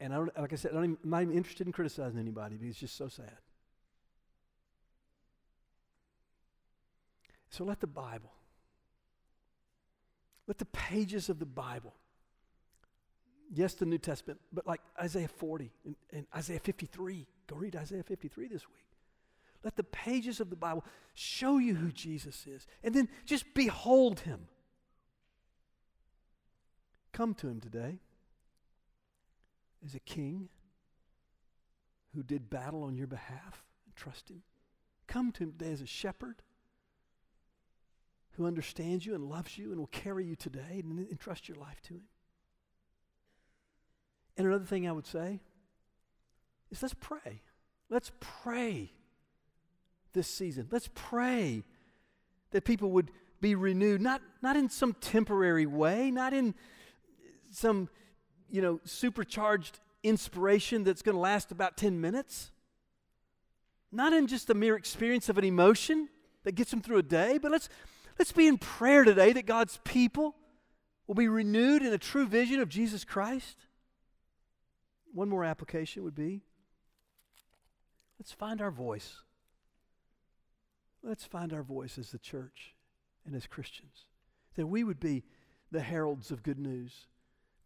And 0.00 0.12
I 0.12 0.16
don't, 0.16 0.38
like 0.38 0.52
I 0.52 0.56
said, 0.56 0.72
I 0.74 0.84
am 0.84 0.98
not 1.04 1.22
even 1.22 1.36
interested 1.36 1.66
in 1.66 1.72
criticizing 1.72 2.18
anybody 2.18 2.56
because 2.56 2.70
it's 2.70 2.80
just 2.80 2.96
so 2.96 3.08
sad. 3.08 3.38
So 7.50 7.64
let 7.64 7.80
the 7.80 7.86
Bible, 7.86 8.32
let 10.48 10.58
the 10.58 10.64
pages 10.66 11.28
of 11.28 11.38
the 11.38 11.46
Bible, 11.46 11.94
yes, 13.52 13.74
the 13.74 13.86
New 13.86 13.98
Testament, 13.98 14.40
but 14.52 14.66
like 14.66 14.80
Isaiah 15.00 15.28
40 15.28 15.70
and, 15.84 15.94
and 16.12 16.26
Isaiah 16.34 16.58
53, 16.58 17.26
go 17.46 17.56
read 17.56 17.76
Isaiah 17.76 18.02
53 18.02 18.48
this 18.48 18.68
week. 18.68 18.84
Let 19.62 19.76
the 19.76 19.84
pages 19.84 20.40
of 20.40 20.50
the 20.50 20.56
Bible 20.56 20.84
show 21.14 21.58
you 21.58 21.74
who 21.74 21.90
Jesus 21.90 22.46
is. 22.46 22.66
And 22.82 22.94
then 22.94 23.08
just 23.24 23.44
behold 23.54 24.20
him. 24.20 24.48
Come 27.12 27.34
to 27.34 27.48
him 27.48 27.60
today 27.60 28.00
as 29.84 29.94
a 29.94 30.00
king 30.00 30.48
who 32.14 32.22
did 32.22 32.48
battle 32.48 32.84
on 32.84 32.96
your 32.96 33.06
behalf 33.06 33.64
and 33.84 33.94
trust 33.96 34.30
him. 34.30 34.42
Come 35.06 35.32
to 35.32 35.44
him 35.44 35.52
today 35.52 35.72
as 35.72 35.80
a 35.80 35.86
shepherd 35.86 36.42
who 38.32 38.46
understands 38.46 39.04
you 39.04 39.14
and 39.14 39.28
loves 39.28 39.58
you 39.58 39.70
and 39.70 39.78
will 39.78 39.86
carry 39.88 40.24
you 40.24 40.36
today 40.36 40.82
and 40.82 41.06
entrust 41.10 41.48
your 41.48 41.58
life 41.58 41.80
to 41.82 41.94
him. 41.94 42.04
And 44.36 44.46
another 44.46 44.64
thing 44.64 44.88
I 44.88 44.92
would 44.92 45.06
say 45.06 45.40
is 46.70 46.82
let's 46.82 46.94
pray. 46.94 47.42
Let's 47.90 48.10
pray 48.20 48.92
this 50.12 50.28
season. 50.28 50.68
Let's 50.70 50.88
pray 50.94 51.64
that 52.50 52.64
people 52.64 52.90
would 52.92 53.10
be 53.40 53.54
renewed, 53.54 54.00
not, 54.00 54.22
not 54.42 54.56
in 54.56 54.68
some 54.68 54.94
temporary 54.94 55.66
way, 55.66 56.10
not 56.10 56.32
in 56.32 56.54
some, 57.50 57.88
you 58.50 58.62
know, 58.62 58.80
supercharged 58.84 59.80
inspiration 60.02 60.84
that's 60.84 61.02
going 61.02 61.14
to 61.14 61.20
last 61.20 61.50
about 61.50 61.76
10 61.76 62.00
minutes, 62.00 62.52
not 63.90 64.12
in 64.12 64.26
just 64.26 64.46
the 64.46 64.54
mere 64.54 64.76
experience 64.76 65.28
of 65.28 65.38
an 65.38 65.44
emotion 65.44 66.08
that 66.44 66.52
gets 66.54 66.70
them 66.70 66.80
through 66.80 66.98
a 66.98 67.02
day, 67.02 67.38
but 67.38 67.50
let's, 67.50 67.68
let's 68.18 68.32
be 68.32 68.46
in 68.46 68.58
prayer 68.58 69.04
today 69.04 69.32
that 69.32 69.46
God's 69.46 69.80
people 69.84 70.36
will 71.06 71.14
be 71.14 71.28
renewed 71.28 71.82
in 71.82 71.92
a 71.92 71.98
true 71.98 72.26
vision 72.26 72.60
of 72.60 72.68
Jesus 72.68 73.04
Christ. 73.04 73.58
One 75.12 75.28
more 75.28 75.44
application 75.44 76.02
would 76.04 76.14
be 76.14 76.42
let's 78.18 78.32
find 78.32 78.60
our 78.60 78.70
voice. 78.70 79.16
Let's 81.02 81.24
find 81.24 81.52
our 81.52 81.62
voice 81.62 81.98
as 81.98 82.10
the 82.10 82.18
church 82.18 82.74
and 83.26 83.34
as 83.34 83.46
Christians. 83.46 84.06
That 84.56 84.66
we 84.66 84.84
would 84.84 85.00
be 85.00 85.24
the 85.70 85.80
heralds 85.80 86.30
of 86.30 86.42
good 86.42 86.58
news. 86.58 87.06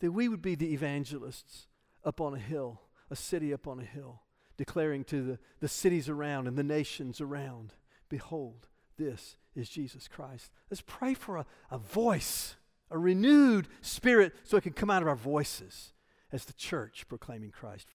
That 0.00 0.12
we 0.12 0.28
would 0.28 0.42
be 0.42 0.54
the 0.54 0.72
evangelists 0.72 1.66
up 2.04 2.20
on 2.20 2.34
a 2.34 2.38
hill, 2.38 2.82
a 3.10 3.16
city 3.16 3.52
up 3.52 3.66
on 3.66 3.80
a 3.80 3.84
hill, 3.84 4.22
declaring 4.56 5.04
to 5.04 5.22
the, 5.22 5.38
the 5.60 5.68
cities 5.68 6.08
around 6.08 6.46
and 6.46 6.56
the 6.56 6.62
nations 6.62 7.20
around 7.20 7.74
Behold, 8.08 8.66
this 8.96 9.36
is 9.54 9.68
Jesus 9.68 10.08
Christ. 10.08 10.50
Let's 10.70 10.82
pray 10.86 11.14
for 11.14 11.36
a, 11.36 11.46
a 11.70 11.78
voice, 11.78 12.56
a 12.90 12.98
renewed 12.98 13.68
spirit, 13.82 14.34
so 14.44 14.56
it 14.56 14.62
can 14.62 14.72
come 14.72 14.90
out 14.90 15.02
of 15.02 15.08
our 15.08 15.16
voices 15.16 15.92
as 16.32 16.44
the 16.44 16.52
church 16.54 17.06
proclaiming 17.08 17.50
Christ. 17.50 17.86